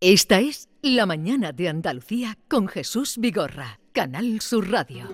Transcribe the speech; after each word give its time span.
Esta 0.00 0.38
es 0.38 0.68
La 0.80 1.06
Mañana 1.06 1.50
de 1.50 1.68
Andalucía 1.68 2.38
con 2.46 2.68
Jesús 2.68 3.16
Vigorra, 3.18 3.80
Canal 3.92 4.40
Sur 4.40 4.70
Radio. 4.70 5.08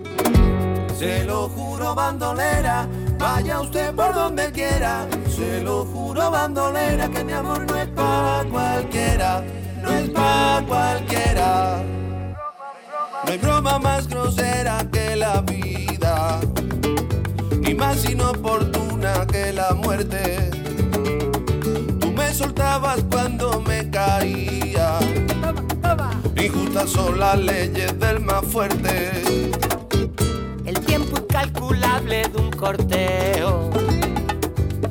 Se 0.99 1.25
lo 1.25 1.49
juro 1.49 1.95
bandolera, 1.95 2.87
vaya 3.19 3.63
usted 3.63 3.95
por 3.95 4.13
donde 4.13 4.53
quiera. 4.53 5.09
Se 5.35 5.63
lo 5.63 5.87
juro 5.87 6.31
bandolera, 6.31 7.09
que 7.09 7.25
mi 7.25 7.33
amor 7.33 7.65
no 7.67 7.77
es 7.81 7.89
pa' 7.89 8.45
cualquiera, 8.51 9.43
no 9.83 9.91
es 9.91 10.11
pa' 10.11 10.63
cualquiera. 10.69 11.83
No 13.25 13.33
hay 13.33 13.39
broma 13.39 13.79
más 13.79 14.07
grosera 14.07 14.87
que 14.93 15.17
la 15.17 15.41
vida, 15.41 16.41
ni 17.61 17.73
más 17.73 18.05
inoportuna 18.05 19.27
que 19.29 19.51
la 19.51 19.73
muerte. 19.73 20.64
Soltabas 22.35 23.01
cuando 23.09 23.61
me 23.61 23.89
caía, 23.91 24.99
injustas 26.37 26.91
son 26.91 27.21
las 27.21 27.39
leyes 27.39 27.97
del 28.01 28.19
más 28.19 28.45
fuerte. 28.45 29.13
El 30.67 30.81
tiempo 30.81 31.17
incalculable 31.19 32.29
de 32.29 32.39
un 32.41 32.51
corteo. 32.51 33.71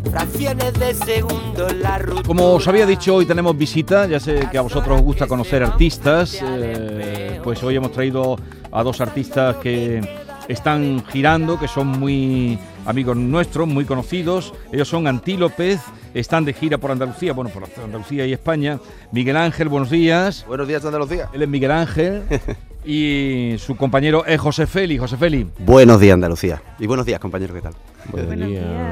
Fracciones 0.10 0.74
de 0.80 0.94
segundo 0.94 1.68
la 1.68 1.98
ruta. 1.98 2.24
Como 2.26 2.54
os 2.54 2.66
había 2.70 2.86
dicho, 2.86 3.16
hoy 3.16 3.26
tenemos 3.26 3.58
visita. 3.58 4.08
Ya 4.08 4.22
sé 4.22 4.48
que 4.50 4.58
a 4.58 4.62
vosotros 4.62 4.96
os 4.96 5.04
gusta 5.04 5.28
conocer 5.28 5.64
artistas. 5.64 6.40
eh, 6.42 7.42
pues 7.44 7.62
hoy 7.62 7.76
hemos 7.76 7.92
traído 7.92 8.38
a 8.72 8.84
dos 8.84 9.02
artistas 9.02 9.58
que 9.58 10.00
están 10.48 11.04
girando, 11.12 11.60
que 11.60 11.68
son 11.68 11.88
muy 11.88 12.58
amigos 12.86 13.18
nuestros, 13.18 13.68
muy 13.68 13.86
conocidos. 13.86 14.54
Ellos 14.72 14.88
son 14.88 15.08
Antí 15.08 15.38
López, 15.38 15.80
están 16.14 16.46
de 16.46 16.54
gira 16.54 16.78
por 16.78 16.92
Andalucía, 16.92 17.34
bueno, 17.34 17.50
por 17.52 17.64
Andalucía 17.84 18.26
y 18.26 18.34
España. 18.34 18.80
Miguel 19.12 19.38
Ángel, 19.38 19.70
buenos 19.70 19.90
días. 19.90 20.46
Buenos 20.48 20.68
días, 20.68 20.86
Andalucía. 20.86 21.30
Él 21.34 21.42
es 21.42 21.50
Miguel 21.50 21.72
Ángel. 21.72 22.24
y 22.86 23.56
su 23.60 23.76
compañero 23.76 24.26
es 24.26 24.40
José 24.40 24.68
Feli. 24.68 24.98
José 24.98 25.18
Feli. 25.18 25.48
Buenos 25.60 26.00
días, 26.00 26.14
Andalucía. 26.14 26.62
Y 26.80 26.88
buenos 26.88 27.06
días, 27.06 27.20
compañeros, 27.20 27.56
¿qué 27.56 27.62
tal? 27.62 27.74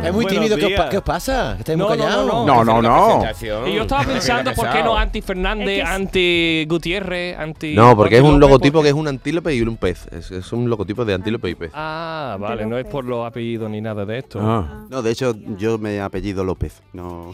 Es 0.04 0.14
muy 0.14 0.26
tímido, 0.26 0.58
¿qué 0.58 0.76
os, 0.78 0.86
qué 0.90 0.98
os 0.98 1.04
pasa? 1.04 1.56
¿Estáis 1.60 1.78
muy 1.78 1.88
callados? 1.88 2.46
No, 2.46 2.64
no, 2.64 2.82
no. 2.82 3.24
Y 3.68 3.74
yo 3.76 3.82
estaba 3.84 4.04
pensando, 4.04 4.54
¿por 4.54 4.70
qué 4.70 4.84
no 4.84 4.98
anti 4.98 5.22
Fernández, 5.22 5.84
anti 5.86 6.66
Gutiérrez, 6.68 7.38
anti. 7.38 7.76
No, 7.76 7.96
porque 7.96 8.18
es 8.18 8.24
un 8.24 8.40
logotipo 8.40 8.82
que 8.82 8.90
es 8.90 8.94
un 8.94 9.08
antílope 9.08 9.54
y 9.56 9.62
un 9.62 9.78
pez. 9.78 10.08
Es, 10.12 10.32
es 10.32 10.52
un 10.54 10.70
logotipo 10.70 11.06
de 11.06 11.14
antílope 11.14 11.50
y 11.50 11.56
pez. 11.56 11.72
Ah, 11.74 12.38
vale, 12.40 12.66
no 12.66 12.78
es 12.78 12.86
por 12.86 13.06
los 13.06 13.26
apellidos 13.28 13.70
ni 13.70 13.82
nada 13.82 14.06
de 14.06 14.18
esto. 14.20 14.40
Ah. 14.42 14.86
No, 14.90 15.02
de 15.02 15.12
hecho, 15.12 15.36
yo 15.58 15.78
me 15.78 16.02
apellido 16.02 16.44
López. 16.44 16.82
No, 16.94 17.32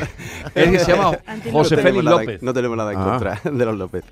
Él 0.54 0.70
que 0.70 0.78
se 0.78 0.92
llama 0.92 1.10
José 1.52 1.76
no 1.76 1.82
Félix 1.82 1.82
tenemos 1.82 2.04
nada- 2.04 2.20
López. 2.20 2.42
No 2.42 2.54
tenemos 2.54 2.76
nada 2.76 2.92
en 2.92 2.98
Ah. 2.98 3.04
contra 3.04 3.40
de 3.50 3.64
los 3.64 3.76
López. 3.76 4.04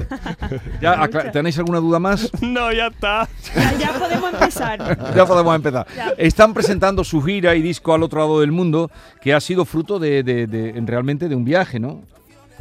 Ya, 0.80 1.08
¿Tenéis 1.32 1.58
alguna 1.58 1.78
duda 1.78 1.98
más? 1.98 2.30
No, 2.42 2.72
ya 2.72 2.88
está. 2.88 3.28
Ya, 3.54 3.78
ya 3.78 3.92
podemos 3.98 4.32
empezar. 4.32 4.98
Ya 5.16 5.26
podemos 5.26 5.54
empezar. 5.56 5.86
Ya. 5.96 6.10
Están 6.18 6.54
presentando 6.54 7.04
su 7.04 7.20
gira 7.22 7.54
y 7.54 7.62
disco 7.62 7.94
al 7.94 8.02
otro 8.02 8.20
lado 8.20 8.40
del 8.40 8.52
mundo, 8.52 8.90
que 9.20 9.32
ha 9.34 9.40
sido 9.40 9.64
fruto 9.64 9.98
de, 9.98 10.22
de- 10.22 10.46
de- 10.46 10.80
realmente 10.86 11.28
de 11.28 11.34
un 11.36 11.44
viaje, 11.44 11.78
¿no? 11.80 12.00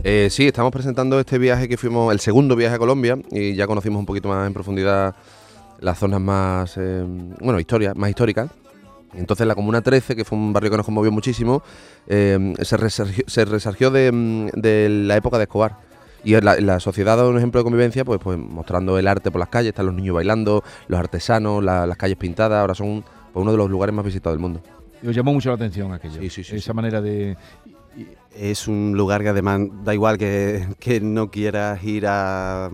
Eh, 0.04 0.30
sí, 0.32 0.48
estamos 0.48 0.72
presentando 0.72 1.20
este 1.20 1.38
viaje 1.38 1.68
que 1.68 1.78
fuimos, 1.78 2.12
el 2.12 2.20
segundo 2.20 2.56
viaje 2.56 2.76
a 2.76 2.80
Colombia, 2.80 3.18
y 3.30 3.54
ya 3.56 3.68
conocimos 3.68 4.00
un 4.00 4.06
poquito 4.06 4.30
más 4.30 4.48
en 4.48 4.54
profundidad 4.54 5.16
las 5.80 5.98
zonas 6.00 6.22
más, 6.22 6.74
eh, 6.78 7.04
bueno, 7.40 7.60
historia, 7.60 7.94
más 7.96 8.10
históricas. 8.10 8.50
Entonces 9.14 9.46
la 9.46 9.56
Comuna 9.56 9.82
13, 9.82 10.16
que 10.16 10.24
fue 10.24 10.38
un 10.38 10.54
barrio 10.54 10.72
que 10.72 10.78
nos 10.78 10.86
conmovió 10.86 11.12
muchísimo, 11.12 11.62
eh, 12.08 12.54
se, 12.62 12.78
resargió, 12.78 13.24
se 13.28 13.44
resargió 13.46 13.92
de, 13.92 14.50
de 14.56 14.88
la 14.90 15.18
época 15.18 15.38
de 15.38 15.44
Escobar. 15.44 15.76
Y 16.24 16.40
la, 16.40 16.56
la 16.60 16.80
sociedad 16.80 17.18
da 17.18 17.28
un 17.28 17.38
ejemplo 17.38 17.60
de 17.60 17.64
convivencia, 17.64 18.06
pues, 18.06 18.20
pues 18.24 18.38
mostrando 18.38 18.98
el 19.00 19.08
arte 19.08 19.32
por 19.32 19.40
las 19.40 19.50
calles, 19.50 19.70
están 19.70 19.88
los 19.88 19.96
niños 19.96 20.14
bailando, 20.16 20.64
los 20.88 21.00
artesanos, 21.00 21.64
la- 21.64 21.86
las 21.88 21.98
calles 21.98 22.18
pintadas, 22.18 22.60
ahora 22.62 22.76
son 22.76 23.04
pues, 23.34 23.42
uno 23.42 23.52
de 23.52 23.58
los 23.58 23.70
lugares 23.70 23.94
más 23.96 24.06
visitados 24.06 24.36
del 24.36 24.42
mundo. 24.42 24.62
Y 25.02 25.08
os 25.08 25.16
llamó 25.16 25.34
mucho 25.34 25.50
la 25.50 25.56
atención 25.56 25.92
aquello. 25.94 26.22
Sí, 26.22 26.30
sí, 26.30 26.44
sí, 26.44 26.56
Esa 26.58 26.72
sí. 26.72 26.76
manera 26.76 27.02
de... 27.02 27.36
Es 28.36 28.68
un 28.68 28.94
lugar 28.96 29.22
que 29.24 29.30
además 29.30 29.60
da 29.84 29.94
igual 29.94 30.18
que, 30.18 30.68
que 30.80 31.02
no 31.02 31.30
quieras 31.32 31.84
ir 31.84 32.06
a, 32.08 32.70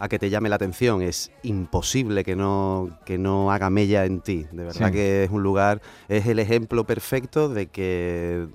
a 0.00 0.08
que 0.08 0.18
te 0.20 0.30
llame 0.30 0.48
la 0.48 0.54
atención, 0.56 1.02
es 1.02 1.32
imposible 1.42 2.22
que 2.24 2.36
no, 2.36 2.98
que 3.04 3.18
no 3.18 3.50
haga 3.50 3.68
mella 3.68 4.04
en 4.04 4.20
ti. 4.20 4.46
De 4.52 4.64
verdad 4.64 4.86
Sí. 4.86 4.92
que 4.92 5.24
es 5.24 5.30
un 5.30 5.42
lugar, 5.42 5.82
es 6.08 6.26
el 6.26 6.38
ejemplo 6.38 6.84
perfecto 6.84 7.48
de 7.48 7.66
que 7.66 8.46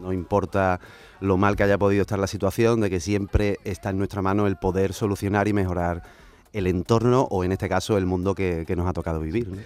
no 0.00 0.12
importa 0.14 0.80
lo 1.20 1.36
mal 1.36 1.56
que 1.56 1.62
haya 1.64 1.76
podido 1.78 2.02
estar 2.02 2.18
la 2.18 2.26
situación, 2.26 2.80
de 2.80 2.88
que 2.88 3.00
siempre 3.00 3.58
está 3.64 3.90
en 3.90 3.98
nuestra 3.98 4.22
mano 4.22 4.46
el 4.46 4.56
poder 4.56 4.94
solucionar 4.94 5.46
y 5.46 5.52
mejorar 5.52 6.02
el 6.54 6.66
entorno 6.66 7.28
o 7.30 7.44
en 7.44 7.52
este 7.52 7.68
caso 7.68 7.98
el 7.98 8.06
mundo 8.06 8.34
que, 8.34 8.64
que 8.66 8.74
nos 8.74 8.86
ha 8.88 8.94
tocado 8.94 9.20
vivir. 9.20 9.48
¿no? 9.48 9.56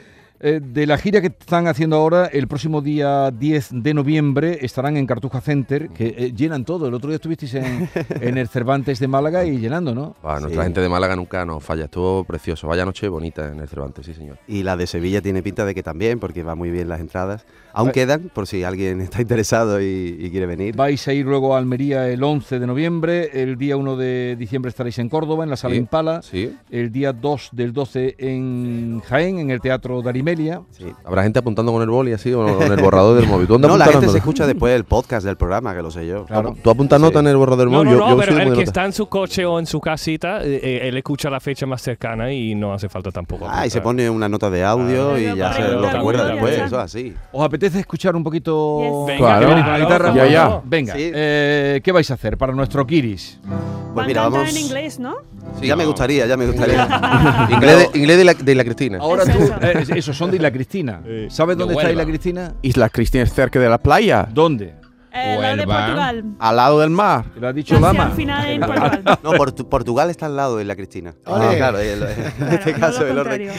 Eh, 0.44 0.60
de 0.60 0.86
la 0.88 0.98
gira 0.98 1.20
que 1.20 1.28
están 1.28 1.68
haciendo 1.68 1.94
ahora, 1.94 2.26
el 2.26 2.48
próximo 2.48 2.80
día 2.82 3.30
10 3.30 3.68
de 3.74 3.94
noviembre 3.94 4.58
estarán 4.62 4.96
en 4.96 5.06
Cartuja 5.06 5.40
Center, 5.40 5.88
que 5.90 6.08
eh, 6.18 6.32
llenan 6.34 6.64
todo. 6.64 6.88
El 6.88 6.94
otro 6.94 7.10
día 7.10 7.14
estuvisteis 7.16 7.54
en, 7.54 7.88
en 8.20 8.36
el 8.38 8.48
Cervantes 8.48 8.98
de 8.98 9.06
Málaga 9.06 9.44
y 9.44 9.58
llenando, 9.58 9.94
¿no? 9.94 10.16
Nuestra 10.20 10.48
Sí. 10.50 10.56
gente 10.58 10.80
de 10.80 10.88
Málaga 10.88 11.14
nunca 11.14 11.44
nos 11.46 11.62
falla, 11.62 11.84
estuvo 11.84 12.24
precioso. 12.24 12.66
Vaya 12.66 12.84
noche 12.84 13.08
bonita 13.08 13.52
en 13.52 13.60
el 13.60 13.68
Cervantes, 13.68 14.04
sí 14.04 14.14
señor. 14.14 14.36
Y 14.48 14.64
la 14.64 14.76
de 14.76 14.88
Sevilla 14.88 15.22
tiene 15.22 15.44
pinta 15.44 15.64
de 15.64 15.76
que 15.76 15.84
también, 15.84 16.18
porque 16.18 16.42
va 16.42 16.56
muy 16.56 16.72
bien 16.72 16.88
las 16.88 16.98
entradas. 16.98 17.46
Aún 17.74 17.88
Va- 17.88 17.92
quedan, 17.92 18.30
por 18.32 18.46
si 18.46 18.64
alguien 18.64 19.00
está 19.00 19.20
interesado 19.20 19.80
y, 19.80 20.16
y 20.18 20.30
quiere 20.30 20.46
venir. 20.46 20.76
Vais 20.76 21.06
a 21.08 21.12
ir 21.12 21.24
luego 21.26 21.54
a 21.54 21.58
Almería 21.58 22.08
el 22.08 22.22
11 22.22 22.58
de 22.58 22.66
noviembre, 22.66 23.30
el 23.42 23.56
día 23.56 23.76
1 23.76 23.96
de 23.96 24.36
diciembre 24.38 24.68
estaréis 24.70 24.98
en 24.98 25.08
Córdoba, 25.08 25.44
en 25.44 25.50
la 25.50 25.56
Sala 25.56 25.74
Sí. 25.74 25.78
Impala, 25.78 26.22
Sí, 26.22 26.56
el 26.70 26.92
día 26.92 27.12
2 27.12 27.50
del 27.52 27.72
12 27.72 28.16
en 28.18 29.00
Jaén, 29.06 29.38
en 29.38 29.50
el 29.50 29.60
Teatro 29.60 30.02
Darimelia. 30.02 30.62
sí. 30.70 30.86
Habrá 31.04 31.22
gente 31.22 31.38
apuntando 31.38 31.72
con 31.72 31.82
el 31.82 31.88
boli 31.90 32.12
así 32.12 32.32
o 32.32 32.58
con 32.58 32.70
el 32.72 32.80
borrador 32.82 33.18
del 33.18 33.28
móvil. 33.28 33.46
¿Tú 33.46 33.54
andas 33.56 33.70
No, 33.70 33.76
la 33.78 33.86
gente 33.86 34.08
se 34.08 34.18
escucha 34.18 34.46
después 34.46 34.74
el 34.74 34.84
podcast 34.84 35.24
del 35.26 35.36
programa, 35.36 35.74
que 35.74 35.82
lo 35.82 35.90
sé 35.90 36.06
yo. 36.06 36.24
Claro. 36.26 36.54
¿Tú 36.62 36.70
apuntas 36.70 36.98
Sí. 36.98 37.02
nota 37.04 37.20
en 37.20 37.26
el 37.28 37.36
borrador 37.36 37.60
del 37.60 37.68
móvil? 37.70 37.84
no, 37.86 37.92
Yo- 37.92 37.98
no, 37.98 38.10
yo 38.10 38.16
pero 38.18 38.32
soy 38.32 38.34
muy 38.34 38.42
el 38.42 38.48
que 38.58 38.60
nota. 38.60 38.62
está 38.70 38.84
en 38.84 38.92
su 38.92 39.06
coche 39.06 39.44
o 39.44 39.58
en 39.58 39.66
su 39.66 39.80
casita, 39.80 40.42
eh, 40.42 40.60
eh, 40.62 40.80
él 40.88 40.96
escucha 40.96 41.30
la 41.30 41.40
fecha 41.40 41.66
más 41.66 41.82
cercana 41.82 42.32
y 42.32 42.54
no 42.54 42.72
hace 42.72 42.88
falta 42.88 43.10
tampoco. 43.10 43.46
Ah, 43.48 43.66
y 43.66 43.70
se 43.70 43.80
pone 43.80 44.08
una 44.10 44.28
nota 44.28 44.50
de 44.50 44.62
audio 44.64 45.12
Ah, 45.14 45.20
y 45.20 45.36
ya 45.36 45.52
se 45.54 45.62
lo 45.68 45.90
recuerda 45.90 46.26
después, 46.26 46.58
eso 46.58 46.78
así. 46.78 47.14
¿Os 47.32 47.44
apetece 47.62 47.80
escuchar 47.80 48.16
un 48.16 48.24
poquito 48.24 48.80
Yes. 48.80 49.06
Venga, 49.06 49.38
Claro. 49.38 49.46
con 49.48 49.60
la 49.60 49.78
guitarra? 49.78 50.14
Ya, 50.14 50.26
ya. 50.26 50.60
Venga, 50.64 50.94
Sí. 50.94 51.10
eh, 51.14 51.80
¿qué 51.82 51.92
vais 51.92 52.10
a 52.10 52.14
hacer 52.14 52.36
para 52.36 52.52
nuestro 52.52 52.84
Kiris? 52.86 53.38
Pues 53.42 53.94
Van 53.94 54.06
mira, 54.06 54.22
vamos. 54.22 54.48
en 54.48 54.56
inglés, 54.56 54.98
¿no? 54.98 55.16
Sí, 55.60 55.66
ya 55.66 55.76
me 55.76 55.84
gustaría, 55.86 56.26
ya 56.26 56.36
me 56.36 56.46
gustaría. 56.46 56.88
Inglés 57.50 57.92
de, 57.92 57.98
inglés 57.98 58.16
de 58.16 58.24
la, 58.24 58.34
de 58.34 58.54
la 58.54 58.64
Cristina. 58.64 58.98
Ahora 59.00 59.24
tú, 59.24 59.30
eso. 59.38 59.54
eh, 59.60 59.84
eso 59.96 60.12
son 60.14 60.30
de 60.30 60.36
Isla 60.38 60.50
Cristina. 60.50 61.02
¿Sabes 61.28 61.56
dónde 61.56 61.74
está 61.74 61.90
Isla 61.90 62.04
Cristina? 62.06 62.54
Isla 62.62 62.88
Cristina 62.88 63.24
es 63.24 63.32
cerca 63.32 63.58
de 63.60 63.68
la 63.68 63.78
playa, 63.78 64.26
¿Dónde? 64.32 64.74
Eh, 65.14 65.36
la 65.38 65.54
de. 65.56 65.66
Portugal. 65.66 66.24
al 66.38 66.56
lado 66.56 66.80
del 66.80 66.88
mar. 66.90 67.26
Te 67.34 67.40
lo 67.40 67.48
ha 67.48 67.52
dicho 67.52 67.78
Lama. 67.78 68.06
al 68.06 68.12
final 68.12 68.48
en 68.48 68.60
Portugal. 68.66 69.02
No, 69.22 69.32
Portu- 69.34 69.68
Portugal 69.68 70.08
está 70.08 70.24
al 70.26 70.36
lado 70.36 70.56
de 70.56 70.64
la 70.64 70.74
Cristina. 70.74 71.14
Ah, 71.26 71.52
claro, 71.54 71.78
en 71.80 72.02
este 72.02 72.72
Claro, 72.72 72.72
no 72.72 72.80
caso 72.80 73.06
el 73.06 73.18
orden. 73.18 73.50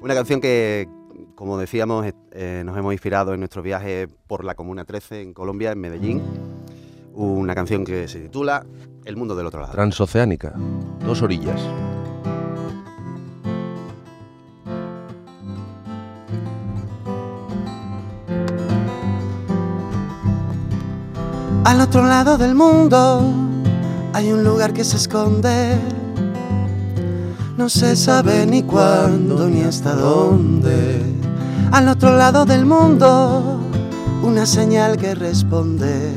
Una 0.00 0.14
canción 0.14 0.40
que, 0.40 0.86
como 1.34 1.58
decíamos, 1.58 2.06
eh, 2.32 2.62
nos 2.64 2.76
hemos 2.78 2.92
inspirado 2.92 3.34
en 3.34 3.40
nuestro 3.40 3.62
viaje 3.62 4.08
por 4.26 4.44
la 4.44 4.54
Comuna 4.54 4.84
13 4.84 5.22
en 5.22 5.34
Colombia, 5.34 5.72
en 5.72 5.80
Medellín. 5.80 6.22
Una 7.14 7.54
canción 7.54 7.84
que 7.84 8.08
se 8.08 8.20
titula 8.20 8.64
El 9.04 9.16
mundo 9.16 9.34
del 9.34 9.46
otro 9.46 9.60
lado. 9.60 9.72
Transoceánica. 9.72 10.52
Dos 11.04 11.22
orillas. 11.22 11.60
Al 21.64 21.80
otro 21.80 22.04
lado 22.04 22.36
del 22.38 22.54
mundo 22.54 23.22
hay 24.12 24.30
un 24.30 24.44
lugar 24.44 24.72
que 24.72 24.84
se 24.84 24.96
esconde. 24.96 25.76
No 27.56 27.68
se 27.68 27.96
sabe 27.96 28.46
ni 28.46 28.62
cuándo 28.62 29.48
ni 29.48 29.62
hasta 29.62 29.94
dónde. 29.94 31.23
Al 31.72 31.88
otro 31.88 32.16
lado 32.16 32.44
del 32.44 32.66
mundo 32.66 33.60
una 34.22 34.46
señal 34.46 34.96
que 34.96 35.14
responde. 35.14 36.12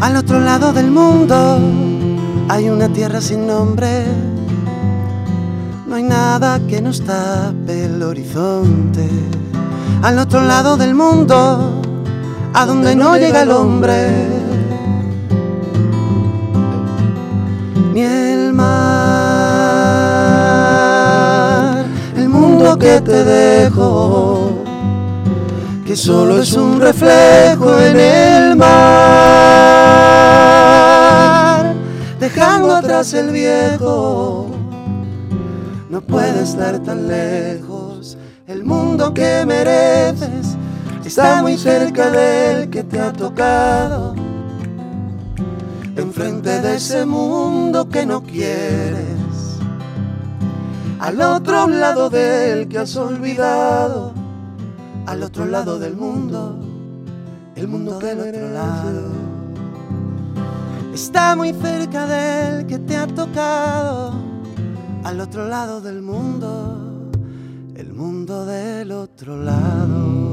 Al 0.00 0.16
otro 0.16 0.40
lado 0.40 0.72
del 0.72 0.90
mundo 0.90 1.58
hay 2.48 2.68
una 2.68 2.88
tierra 2.88 3.20
sin 3.20 3.46
nombre. 3.46 4.06
No 5.86 5.94
hay 5.94 6.02
nada 6.02 6.60
que 6.66 6.80
nos 6.80 7.04
tape 7.04 7.84
el 7.84 8.02
horizonte. 8.02 9.08
Al 10.02 10.18
otro 10.18 10.42
lado 10.42 10.76
del 10.76 10.94
mundo, 10.94 11.82
a 12.54 12.66
donde 12.66 12.96
no 12.96 13.16
llega 13.16 13.42
el 13.42 13.50
hombre. 13.50 14.26
Ni 17.92 18.02
el 18.02 18.52
mar, 18.52 18.97
que 22.78 23.00
te 23.00 23.24
dejo, 23.24 24.64
que 25.84 25.96
solo 25.96 26.40
es 26.40 26.52
un 26.54 26.80
reflejo 26.80 27.80
en 27.80 27.98
el 27.98 28.56
mar, 28.56 28.74
dejando 32.20 32.76
atrás 32.76 33.12
el 33.14 33.30
viejo. 33.30 34.50
No 35.90 36.00
puede 36.00 36.42
estar 36.42 36.78
tan 36.80 37.08
lejos, 37.08 38.16
el 38.46 38.64
mundo 38.64 39.12
que 39.12 39.44
mereces 39.46 40.56
está 41.04 41.42
muy 41.42 41.56
cerca 41.56 42.10
del 42.10 42.68
que 42.70 42.84
te 42.84 43.00
ha 43.00 43.12
tocado. 43.12 44.14
Enfrente 45.96 46.60
de 46.60 46.76
ese 46.76 47.06
mundo 47.06 47.88
que 47.88 48.06
no 48.06 48.22
quieres, 48.22 49.47
al 51.00 51.20
otro 51.20 51.68
lado 51.68 52.10
del 52.10 52.68
que 52.68 52.78
has 52.78 52.96
olvidado 52.96 54.12
al 55.08 55.22
otro 55.22 55.46
lado 55.46 55.78
del 55.78 55.96
mundo, 55.96 56.58
el 57.56 57.66
mundo 57.66 57.98
del 57.98 58.20
otro 58.20 58.50
lado. 58.50 59.10
Está 60.92 61.34
muy 61.34 61.54
cerca 61.54 62.06
del 62.06 62.66
que 62.66 62.78
te 62.78 62.94
ha 62.94 63.06
tocado, 63.06 64.12
al 65.04 65.20
otro 65.20 65.48
lado 65.48 65.80
del 65.80 66.02
mundo, 66.02 67.10
el 67.74 67.94
mundo 67.94 68.44
del 68.44 68.92
otro 68.92 69.38
lado. 69.38 70.27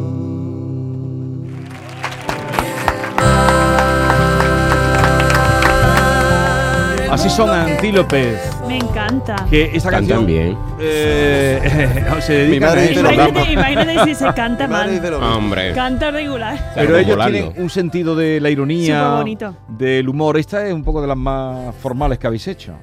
Así 7.15 7.29
son 7.29 7.50
Antílopes. 7.50 8.38
Me 8.67 8.75
encanta. 8.75 9.38
Que 9.50 9.71
esta 9.73 9.89
Cantan 9.89 10.25
canción 10.25 10.25
bien. 10.25 10.57
eh, 10.81 12.03
se 12.19 12.33
dedican 12.33 12.63
a 12.63 12.67
madre 12.67 12.83
eso. 12.83 12.89
dice 12.91 13.03
lo 13.03 13.13
Imagínate, 13.13 13.51
imagínate 13.53 14.03
si 14.03 14.15
se 14.15 14.33
canta 14.33 14.67
Mi 14.67 14.73
madre 14.73 14.88
mal. 14.88 14.95
dice 14.95 15.12
lo 15.12 15.19
mismo. 15.21 15.35
Hombre. 15.38 15.73
Canta 15.73 16.12
regular. 16.12 16.71
Pero 16.75 16.97
ellos 16.97 17.12
volando. 17.15 17.38
tienen 17.39 17.63
un 17.63 17.69
sentido 17.69 18.17
de 18.17 18.41
la 18.41 18.50
ironía, 18.50 19.23
del 19.69 20.09
humor. 20.09 20.38
Esta 20.38 20.67
es 20.67 20.73
un 20.73 20.83
poco 20.83 21.00
de 21.01 21.07
las 21.07 21.15
más 21.15 21.73
formales 21.75 22.19
que 22.19 22.27
habéis 22.27 22.50
hecho. 22.50 22.73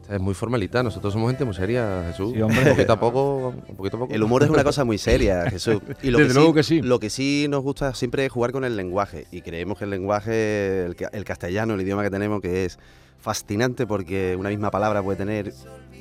Esta 0.00 0.14
es 0.14 0.20
muy 0.20 0.32
formalita, 0.32 0.82
nosotros 0.82 1.12
somos 1.12 1.30
gente 1.30 1.44
muy 1.44 1.54
seria, 1.54 2.04
Jesús. 2.06 2.32
Sí, 2.34 2.40
hombre. 2.40 2.64
Poquito 2.70 2.92
a 2.94 2.98
poco, 2.98 3.54
un 3.68 3.76
poquito 3.76 3.98
a 3.98 4.00
poco. 4.00 4.14
El 4.14 4.22
humor 4.22 4.44
es 4.44 4.48
una 4.50 4.64
cosa 4.64 4.84
muy 4.86 4.96
seria, 4.96 5.50
Jesús. 5.50 5.82
Y 6.02 6.08
lo 6.10 6.18
Desde 6.18 6.28
que 6.32 6.34
luego 6.40 6.48
sí, 6.50 6.54
que 6.54 6.62
sí. 6.62 6.80
Lo 6.82 6.98
que 7.00 7.10
sí 7.10 7.46
nos 7.50 7.62
gusta 7.62 7.92
siempre 7.92 8.24
es 8.24 8.32
jugar 8.32 8.50
con 8.52 8.64
el 8.64 8.76
lenguaje. 8.78 9.26
Y 9.30 9.42
creemos 9.42 9.76
que 9.76 9.84
el 9.84 9.90
lenguaje, 9.90 10.86
el, 10.86 10.96
el 11.12 11.24
castellano, 11.24 11.74
el 11.74 11.82
idioma 11.82 12.02
que 12.02 12.10
tenemos, 12.10 12.40
que 12.40 12.64
es 12.64 12.78
fascinante 13.24 13.86
porque 13.86 14.36
una 14.38 14.50
misma 14.50 14.70
palabra 14.70 15.02
puede 15.02 15.16
tener 15.16 15.52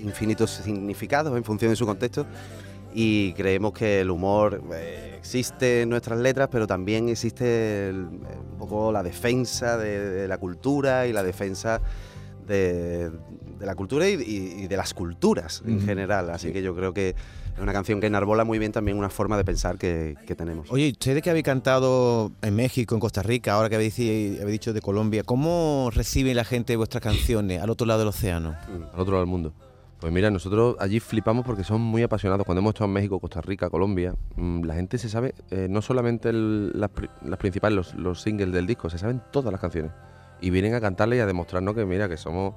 infinitos 0.03 0.51
significados 0.51 1.35
en 1.37 1.43
función 1.45 1.71
de 1.71 1.77
su 1.77 1.85
contexto. 1.85 2.25
Y 2.93 3.31
creemos 3.33 3.71
que 3.73 4.01
el 4.01 4.11
humor 4.11 4.61
eh, 4.73 5.15
existe 5.17 5.81
en 5.81 5.89
nuestras 5.89 6.19
letras, 6.19 6.49
pero 6.51 6.67
también 6.67 7.07
existe 7.09 7.87
el- 7.89 8.05
un 8.51 8.57
poco 8.59 8.91
la 8.91 9.01
defensa 9.01 9.77
de, 9.77 9.99
de 9.99 10.27
la 10.27 10.37
cultura 10.37 11.07
y 11.07 11.13
la 11.13 11.23
defensa 11.23 11.81
de, 12.45 13.09
de 13.09 13.65
la 13.65 13.73
cultura 13.73 14.07
y, 14.07 14.67
de 14.67 14.77
las 14.77 14.93
culturas 14.93 15.63
en 15.65 15.81
general. 15.81 16.29
Así 16.29 16.51
que 16.51 16.61
yo 16.61 16.75
creo 16.75 16.93
que 16.93 17.15
es 17.55 17.59
una 17.61 17.73
canción 17.73 17.99
que 18.01 18.07
enarbola 18.07 18.43
muy 18.43 18.59
bien 18.59 18.71
también 18.71 18.97
una 18.97 19.09
forma 19.09 19.37
de 19.37 19.43
pensar 19.45 19.77
que, 19.77 20.15
que 20.25 20.35
tenemos. 20.35 20.71
Oye, 20.71 20.89
ustedes 20.91 21.21
que 21.21 21.29
habéis 21.29 21.45
cantado 21.45 22.31
en 22.41 22.55
México, 22.55 22.95
en 22.95 22.99
Costa 23.01 23.21
Rica, 23.23 23.53
ahora 23.53 23.69
que 23.69 23.75
habéis, 23.75 23.95
dicho 23.97 24.73
de 24.73 24.81
Colombia, 24.81 25.23
¿cómo 25.23 25.89
recibe 25.93 26.33
la 26.33 26.43
gente 26.43 26.75
vuestras 26.75 27.03
canciones 27.03 27.61
al 27.61 27.69
otro 27.69 27.85
lado 27.87 27.99
del 27.99 28.09
océano? 28.09 28.55
al 28.93 28.99
otro 28.99 29.13
lado 29.13 29.19
del 29.19 29.27
mundo. 29.29 29.53
Pues 29.99 30.11
mira, 30.11 30.29
nosotros 30.29 30.75
allí 30.79 30.99
flipamos 30.99 31.45
porque 31.45 31.63
son 31.63 31.79
muy 31.79 32.03
apasionados. 32.03 32.45
Cuando 32.45 32.59
hemos 32.59 32.71
estado 32.73 32.87
en 32.87 32.93
México, 32.93 33.19
Costa 33.21 33.39
Rica, 33.39 33.69
Colombia, 33.69 34.13
mm, 34.35 34.63
la 34.65 34.73
gente 34.75 34.97
se 34.97 35.07
sabe 35.07 35.33
eh, 35.49 35.67
no 35.69 35.81
solamente 35.81 36.27
el- 36.29 36.71
las, 36.77 36.89
pri- 36.89 37.07
las 37.23 37.39
principales, 37.39 37.75
los, 37.75 37.93
los 37.95 38.21
singles 38.21 38.51
del 38.51 38.67
disco, 38.67 38.89
se 38.89 38.97
saben 38.97 39.21
todas 39.31 39.51
las 39.53 39.61
canciones. 39.61 39.91
Y 40.41 40.49
vienen 40.49 40.73
a 40.73 40.81
cantarle 40.81 41.15
y 41.15 41.19
a 41.19 41.25
demostrarnos 41.25 41.73
que 41.73 41.85
mira, 41.85 42.09
que 42.09 42.17
somos 42.17 42.53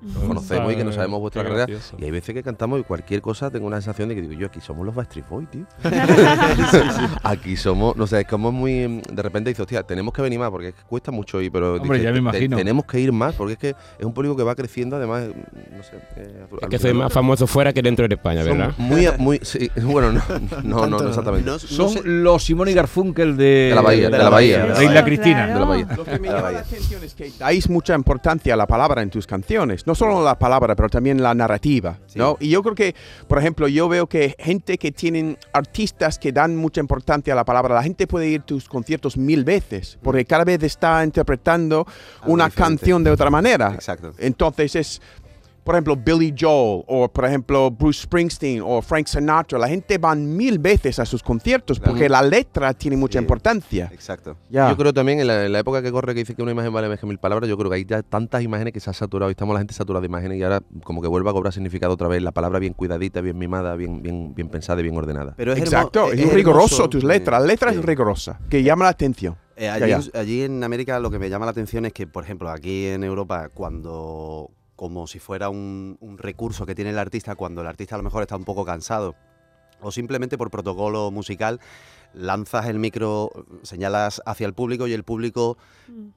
nos 0.00 0.22
conocemos 0.24 0.72
y 0.72 0.76
que 0.76 0.84
no 0.84 0.92
sabemos 0.92 1.20
vuestra 1.20 1.42
carrera. 1.42 1.66
gracioso. 1.66 1.96
Y 1.98 2.04
hay 2.04 2.10
veces 2.10 2.34
que 2.34 2.42
cantamos 2.42 2.80
y 2.80 2.84
cualquier 2.84 3.20
cosa 3.20 3.50
tengo 3.50 3.66
una 3.66 3.76
sensación 3.76 4.08
de 4.08 4.14
que 4.14 4.20
digo, 4.22 4.32
yo 4.34 4.46
aquí 4.46 4.60
somos 4.60 4.86
los 4.86 4.94
Backstreet 4.94 5.28
Boys, 5.28 5.48
tío. 5.50 5.64
Aquí 7.22 7.56
somos, 7.56 7.96
no 7.96 8.06
sé, 8.06 8.20
es 8.20 8.26
como 8.26 8.52
muy. 8.52 8.86
mm, 8.88 9.00
De 9.12 9.22
repente 9.22 9.50
dices, 9.50 9.60
hostia, 9.60 9.82
tenemos 9.82 10.12
que 10.12 10.22
venir 10.22 10.38
más 10.38 10.50
porque 10.50 10.68
es 10.68 10.74
que 10.74 10.82
cuesta 10.82 11.10
mucho 11.10 11.40
ir, 11.40 11.50
pero. 11.52 11.74
Hombre, 11.74 12.00
ya 12.02 12.08
me 12.10 12.14
"Te- 12.14 12.18
imagino". 12.20 12.56
tenemos 12.56 12.84
que 12.84 13.00
ir 13.00 13.12
más 13.12 13.34
porque 13.34 13.52
es 13.54 13.58
que 13.58 13.68
es 13.98 14.04
un 14.06 14.12
público 14.12 14.36
que 14.36 14.42
va 14.42 14.54
creciendo, 14.54 14.96
además, 14.96 15.24
mm, 15.28 15.76
no 15.76 15.82
sé. 15.82 15.96
eh, 16.16 16.46
Es 16.62 16.68
que 16.68 16.78
soy 16.78 16.92
más 16.94 17.12
famoso 17.12 17.46
fuera 17.46 17.72
que 17.72 17.82
dentro 17.82 18.06
de 18.06 18.14
España, 18.14 18.44
Son 18.44 18.58
¿verdad? 18.58 18.74
Muy, 18.78 19.08
muy, 19.18 19.40
sí, 19.42 19.70
bueno, 19.82 20.12
no, 20.12 20.22
no, 20.62 20.86
no, 20.86 20.98
no 21.00 21.08
exactamente. 21.08 21.48
No- 21.50 21.58
Son 21.58 21.90
sé- 21.90 22.02
los 22.04 22.42
Simón 22.44 22.68
y 22.68 22.72
Garfunkel 22.74 23.36
de, 23.36 23.44
De 23.70 23.74
la 23.74 23.80
Bahía, 23.82 24.10
de 24.10 24.18
la 24.18 24.28
Bahía. 24.30 24.64
de 24.66 24.84
Isla 24.84 25.04
Cristina. 25.04 25.46
Claro. 25.46 25.54
De 25.54 25.60
la 25.60 25.66
Bahía. 25.66 25.88
Lo 25.96 26.04
que 26.04 26.18
me 26.18 26.28
La 26.28 26.36
llama 26.36 26.50
la 26.52 26.58
atención 26.60 27.04
es 27.04 27.14
que 27.14 27.32
dais 27.38 27.68
mucha 27.68 27.94
importancia 27.94 28.54
a 28.54 28.56
la 28.56 28.66
palabra 28.66 29.02
en 29.02 29.10
tus 29.10 29.26
canciones. 29.26 29.86
No 29.88 29.94
solo 29.94 30.22
la 30.22 30.38
palabra, 30.38 30.76
pero 30.76 30.90
también 30.90 31.22
la 31.22 31.32
narrativa. 31.34 31.98
¿no? 32.14 32.36
Y 32.40 32.50
yo 32.50 32.62
creo 32.62 32.74
que, 32.74 32.94
por 33.26 33.38
ejemplo, 33.38 33.68
yo 33.68 33.88
veo 33.88 34.06
que 34.06 34.36
gente 34.38 34.76
que 34.76 34.92
tienen 34.92 35.38
artistas 35.54 36.18
que 36.18 36.30
dan 36.30 36.54
mucha 36.56 36.82
importancia 36.82 37.32
a 37.32 37.36
la 37.36 37.46
palabra, 37.46 37.74
la 37.74 37.82
gente 37.82 38.06
puede 38.06 38.28
ir 38.28 38.42
a 38.42 38.44
tus 38.44 38.68
conciertos 38.68 39.16
mil 39.16 39.44
veces, 39.44 39.98
porque 40.02 40.26
cada 40.26 40.44
vez 40.44 40.62
está 40.62 41.02
interpretando 41.02 41.86
Algo 42.20 42.34
una 42.34 42.48
diferente. 42.48 42.80
canción 42.80 43.02
de 43.02 43.12
otra 43.12 43.30
manera. 43.30 43.72
Exacto. 43.72 44.12
Entonces 44.18 44.76
es, 44.76 45.00
por 45.68 45.74
ejemplo, 45.74 45.96
Billy 45.96 46.34
Joel 46.34 46.82
o, 46.86 47.08
por 47.12 47.26
ejemplo, 47.26 47.70
Bruce 47.70 48.04
Springsteen 48.04 48.62
o 48.64 48.80
Frank 48.80 49.06
Sinatra. 49.06 49.58
La 49.58 49.68
gente 49.68 49.98
van 49.98 50.34
mil 50.34 50.58
veces 50.58 50.98
a 50.98 51.04
sus 51.04 51.22
conciertos 51.22 51.78
Claro. 51.78 51.92
porque 51.92 52.08
la 52.08 52.22
letra 52.22 52.72
tiene 52.72 52.96
mucha 52.96 53.18
Sí. 53.18 53.22
importancia. 53.22 53.90
Exacto. 53.92 54.38
Ya. 54.48 54.70
Yo 54.70 54.78
creo 54.78 54.94
también 54.94 55.20
en 55.20 55.26
la, 55.26 55.44
en 55.44 55.52
la 55.52 55.58
época 55.58 55.82
que 55.82 55.92
corre 55.92 56.14
que 56.14 56.20
dice 56.20 56.34
que 56.34 56.40
una 56.42 56.52
imagen 56.52 56.72
vale 56.72 56.88
más 56.88 56.98
que 56.98 57.04
mil 57.04 57.18
palabras, 57.18 57.50
yo 57.50 57.58
creo 57.58 57.68
que 57.68 57.76
hay 57.76 57.84
ya 57.84 58.02
tantas 58.02 58.42
imágenes 58.42 58.72
que 58.72 58.80
se 58.80 58.88
ha 58.88 58.94
saturado 58.94 59.30
y 59.30 59.32
estamos 59.32 59.52
la 59.52 59.60
gente 59.60 59.74
saturada 59.74 60.00
de 60.00 60.06
imágenes 60.06 60.38
y 60.38 60.42
ahora 60.42 60.62
como 60.84 61.02
que 61.02 61.08
vuelve 61.08 61.28
a 61.28 61.34
cobrar 61.34 61.52
significado 61.52 61.92
otra 61.92 62.08
vez 62.08 62.22
la 62.22 62.32
palabra 62.32 62.58
bien 62.60 62.72
cuidadita, 62.72 63.20
bien 63.20 63.36
mimada, 63.36 63.76
bien, 63.76 64.00
bien, 64.00 64.34
bien 64.34 64.48
pensada 64.48 64.80
y 64.80 64.84
bien 64.84 64.96
ordenada. 64.96 65.34
Pero 65.36 65.52
es 65.52 65.58
Exacto, 65.58 66.10
es, 66.10 66.18
hermoso, 66.18 66.34
riguroso 66.34 66.88
tus 66.88 67.04
letras. 67.04 67.42
La 67.42 67.46
letra 67.46 67.72
sí. 67.72 67.78
es 67.78 67.84
rigurosa, 67.84 68.40
que 68.48 68.62
llama 68.62 68.84
la 68.84 68.90
atención. 68.92 69.36
Eh, 69.54 69.68
allí 70.14 70.42
en 70.42 70.64
América 70.64 70.98
lo 71.00 71.10
que 71.10 71.18
me 71.18 71.28
llama 71.28 71.44
la 71.44 71.50
atención 71.50 71.84
es 71.84 71.92
que, 71.92 72.06
por 72.06 72.22
ejemplo, 72.24 72.48
aquí 72.48 72.86
en 72.86 73.02
Europa, 73.04 73.48
cuando, 73.52 74.50
como 74.78 75.08
si 75.08 75.18
fuera 75.18 75.48
un, 75.48 75.98
un 76.00 76.18
recurso 76.18 76.64
que 76.64 76.76
tiene 76.76 76.90
el 76.90 76.98
artista, 77.00 77.34
cuando 77.34 77.62
el 77.62 77.66
artista 77.66 77.96
a 77.96 77.98
lo 77.98 78.04
mejor 78.04 78.22
está 78.22 78.36
un 78.36 78.44
poco 78.44 78.64
cansado, 78.64 79.16
o 79.80 79.90
simplemente 79.90 80.38
por 80.38 80.52
protocolo 80.52 81.10
musical, 81.10 81.58
lanzas 82.14 82.66
el 82.66 82.78
micro, 82.78 83.32
señalas 83.62 84.22
hacia 84.24 84.46
el 84.46 84.54
público 84.54 84.86
y 84.86 84.92
el 84.92 85.02
público 85.02 85.58
Mm. 85.88 86.10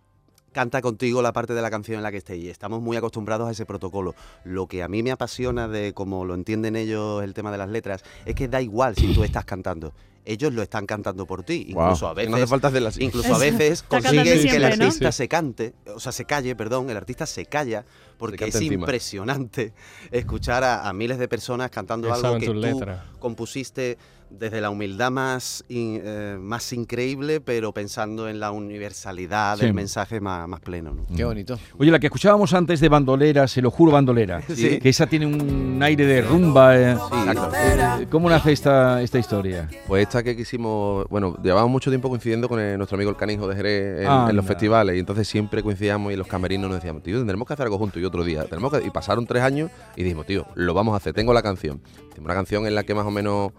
canta 0.51 0.79
contigo 0.81 1.23
la 1.23 1.33
parte 1.33 1.55
de 1.55 1.61
la 1.63 1.71
canción 1.71 1.97
en 1.97 2.03
la 2.03 2.11
que 2.11 2.17
esté 2.17 2.37
y 2.37 2.49
estamos 2.49 2.81
muy 2.81 2.97
acostumbrados 2.97 3.47
a 3.47 3.51
ese 3.51 3.65
protocolo. 3.65 4.13
Lo 4.43 4.67
que 4.67 4.83
a 4.83 4.87
mí 4.87 5.01
me 5.01 5.11
apasiona 5.11 5.67
de 5.67 5.93
cómo 5.93 6.23
lo 6.23 6.35
entienden 6.35 6.75
ellos 6.75 7.23
el 7.23 7.33
tema 7.33 7.51
de 7.51 7.57
las 7.57 7.69
letras 7.69 8.03
es 8.25 8.35
que 8.35 8.47
da 8.47 8.61
igual 8.61 8.95
si 8.95 9.11
tú 9.11 9.23
estás 9.23 9.45
cantando. 9.45 9.93
Ellos 10.25 10.53
lo 10.53 10.61
están 10.61 10.85
cantando 10.85 11.25
por 11.25 11.43
ti, 11.43 11.65
incluso 11.69 12.07
a 12.07 12.13
veces 12.13 12.29
no 12.29 12.37
hace 12.37 12.47
falta 12.47 12.67
hacerla 12.67 12.89
así. 12.89 13.03
Incluso 13.03 13.33
a 13.33 13.37
veces 13.37 13.83
consigues 13.83 14.45
que 14.45 14.55
el 14.55 14.63
artista 14.65 15.11
se 15.11 15.27
cante, 15.27 15.73
o 15.93 15.99
sea, 15.99 16.11
se 16.11 16.25
calle, 16.25 16.55
perdón, 16.55 16.89
el 16.89 16.97
artista 16.97 17.25
se 17.25 17.45
calla, 17.45 17.85
porque 18.17 18.45
es 18.45 18.55
encima. 18.55 18.75
impresionante 18.75 19.73
escuchar 20.11 20.63
a, 20.63 20.87
a 20.87 20.93
miles 20.93 21.17
de 21.17 21.27
personas 21.27 21.71
cantando 21.71 22.13
algo 22.13 22.37
que 22.37 22.45
tú 22.45 22.53
letras. 22.53 23.01
compusiste 23.19 23.97
desde 24.31 24.61
la 24.61 24.69
humildad 24.69 25.11
más, 25.11 25.63
in- 25.69 26.01
eh, 26.03 26.37
más 26.39 26.71
increíble, 26.73 27.41
pero 27.41 27.73
pensando 27.73 28.27
en 28.29 28.39
la 28.39 28.51
universalidad 28.51 29.57
Sí. 29.57 29.65
del 29.65 29.73
mensaje 29.73 30.19
más, 30.19 30.47
más 30.47 30.59
pleno. 30.61 30.93
¿no? 30.93 31.15
Qué 31.15 31.23
bonito. 31.23 31.59
Oye, 31.77 31.91
la 31.91 31.99
que 31.99 32.07
escuchábamos 32.07 32.53
antes 32.53 32.79
de 32.79 32.89
bandolera, 32.89 33.47
se 33.47 33.61
lo 33.61 33.69
juro 33.71 33.91
bandolera, 33.91 34.41
Sí. 34.55 34.79
que 34.79 34.89
esa 34.89 35.05
tiene 35.07 35.25
un 35.27 35.79
aire 35.83 36.05
de 36.05 36.21
rumba. 36.21 36.77
eh. 36.77 36.91
Exacto. 36.91 37.51
Eh, 37.55 38.07
¿Cómo 38.09 38.29
nace 38.29 38.51
esta, 38.51 39.01
esta 39.01 39.19
historia? 39.19 39.67
Pues 39.87 40.03
esta 40.03 40.23
que 40.23 40.35
quisimos, 40.35 41.05
bueno, 41.09 41.37
llevábamos 41.43 41.71
mucho 41.71 41.91
tiempo 41.91 42.09
coincidiendo 42.09 42.47
con 42.49 42.59
el- 42.59 42.77
nuestro 42.77 42.95
amigo 42.95 43.11
el 43.11 43.17
canijo 43.17 43.47
de 43.47 43.55
Jerez 43.55 44.07
en, 44.07 44.35
los 44.35 44.45
festivales 44.45 44.95
y 44.95 44.99
entonces 44.99 45.27
siempre 45.27 45.61
coincidíamos 45.61 46.11
y 46.11 46.13
en 46.13 46.19
los 46.19 46.27
camerinos 46.27 46.69
nos 46.69 46.77
decíamos, 46.79 47.03
tío, 47.03 47.17
tendremos 47.17 47.47
que 47.47 47.53
hacer 47.53 47.65
algo 47.65 47.77
juntos 47.77 48.01
y 48.01 48.05
otro 48.05 48.23
día. 48.23 48.45
Tenemos 48.45 48.71
que... 48.71 48.85
Y 48.85 48.89
pasaron 48.89 49.25
tres 49.27 49.43
años 49.43 49.69
y 49.95 50.03
dijimos, 50.03 50.25
tío, 50.25 50.45
lo 50.55 50.73
vamos 50.73 50.93
a 50.93 50.97
hacer, 50.97 51.13
tengo 51.13 51.33
la 51.33 51.41
canción. 51.41 51.81
Hicimos 52.11 52.25
una 52.25 52.33
canción 52.33 52.65
en 52.65 52.75
la 52.75 52.83
que 52.83 52.93
más 52.95 53.05
o 53.05 53.11
menos 53.11 53.51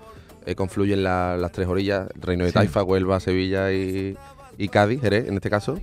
eh, 0.46 0.54
confluyen 0.54 1.02
la- 1.02 1.36
las 1.36 1.52
tres 1.52 1.66
orillas, 1.68 2.08
Reino 2.20 2.44
de 2.44 2.50
Sí. 2.50 2.54
Taifa, 2.54 2.82
Huelva, 2.82 3.20
Sevilla 3.20 3.72
y, 3.72 4.16
y 4.58 4.68
Cádiz, 4.68 5.00
Jerez 5.00 5.28
en 5.28 5.34
este 5.34 5.50
caso. 5.50 5.78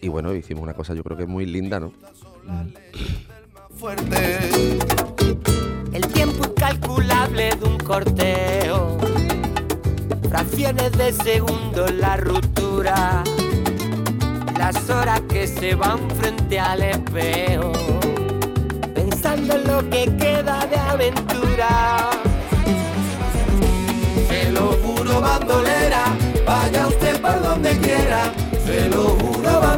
Y 0.00 0.08
bueno, 0.08 0.34
hicimos 0.34 0.62
una 0.62 0.74
cosa 0.74 0.94
yo 0.94 1.02
creo 1.02 1.16
que 1.16 1.26
muy 1.26 1.46
linda, 1.46 1.80
¿no? 1.80 1.92
fuerte. 3.76 4.38
El 5.92 6.06
tiempo 6.08 6.44
incalculable 6.48 7.50
de 7.60 7.64
un 7.68 7.78
corteo. 7.78 8.98
Fracciones 10.28 10.92
de 10.92 11.12
segundo 11.12 11.86
la 11.88 12.16
ruptura. 12.16 13.22
Las 14.58 14.88
horas 14.90 15.20
que 15.28 15.46
se 15.46 15.74
van 15.74 16.08
frente 16.10 16.58
al 16.58 16.82
espejo. 16.82 17.72
Pensando 18.94 19.54
en 19.56 19.64
lo 19.66 19.90
que 19.90 20.04
queda 20.16 20.66
de 20.66 20.76
aventura. 20.76 22.03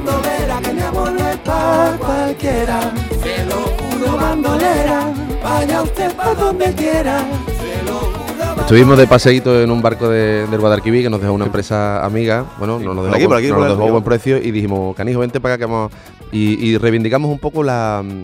Bandolera, 0.07 0.61
que 0.63 0.73
mi 0.73 0.81
amor 0.83 1.13
no 1.13 1.29
es 1.29 1.37
para 1.39 1.97
cualquiera. 1.99 2.81
Se 3.23 3.45
lo 3.47 3.57
juro, 3.57 4.17
bandolera, 4.17 5.13
vaya 5.43 5.83
usted 5.83 6.13
por 6.15 6.37
donde 6.39 6.73
quiera. 6.75 7.19
Se 7.47 7.83
lo 7.85 7.95
juro, 7.99 8.61
Estuvimos 8.63 8.99
de 8.99 9.07
paseíto 9.07 9.61
en 9.61 9.71
un 9.71 9.83
barco 9.83 10.09
de- 10.09 10.47
del 10.47 10.61
Guadalquivir 10.61 11.03
que 11.03 11.11
nos 11.11 11.21
dejó 11.21 11.33
una 11.33 11.47
empresa 11.47 12.05
amiga. 12.05 12.45
Bueno, 12.59 12.79
nos 12.79 12.95
lo 12.97 13.03
dejó, 13.05 13.17
aquí, 13.17 13.27
por 13.27 13.37
aquí, 13.37 13.49
nos 13.49 13.59
por 13.59 13.69
dejó 13.69 13.91
buen 13.91 14.05
precio 14.05 14.39
y 14.39 14.51
dijimos, 14.51 14.95
canijo, 14.97 15.21
vente 15.21 15.41
para 15.41 15.55
acá 15.55 15.67
que 15.67 15.71
vamos. 15.73 15.93
Y, 16.33 16.65
y 16.67 16.79
reivindicamos 16.79 17.31
un 17.31 17.39
poco 17.39 17.63
la. 17.63 18.03
mm, 18.05 18.23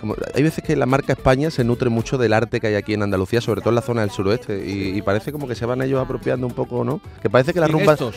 como- 0.00 0.14
hay 0.34 0.42
veces 0.42 0.62
que 0.64 0.74
la 0.76 0.86
marca 0.86 1.12
España 1.12 1.50
se 1.50 1.64
nutre 1.64 1.88
mucho 1.90 2.18
del 2.18 2.32
arte 2.32 2.60
que 2.60 2.66
hay 2.68 2.74
aquí 2.76 2.94
en 2.94 3.02
Andalucía, 3.02 3.40
sobre 3.40 3.60
todo 3.60 3.70
en 3.70 3.74
la 3.76 3.82
zona 3.82 4.00
del 4.02 4.10
suroeste. 4.10 4.64
Y, 4.66 4.96
y 4.96 5.02
parece 5.02 5.32
como 5.32 5.46
que 5.48 5.54
se 5.54 5.66
van 5.66 5.82
ellos 5.82 6.00
apropiando 6.02 6.46
un 6.46 6.52
poco, 6.54 6.84
¿no? 6.84 7.00
Que 7.20 7.28
parece 7.30 7.52
que 7.52 7.60
la 7.60 7.68
¿Y 7.68 7.72
rumba. 7.72 7.92
estos? 7.94 8.16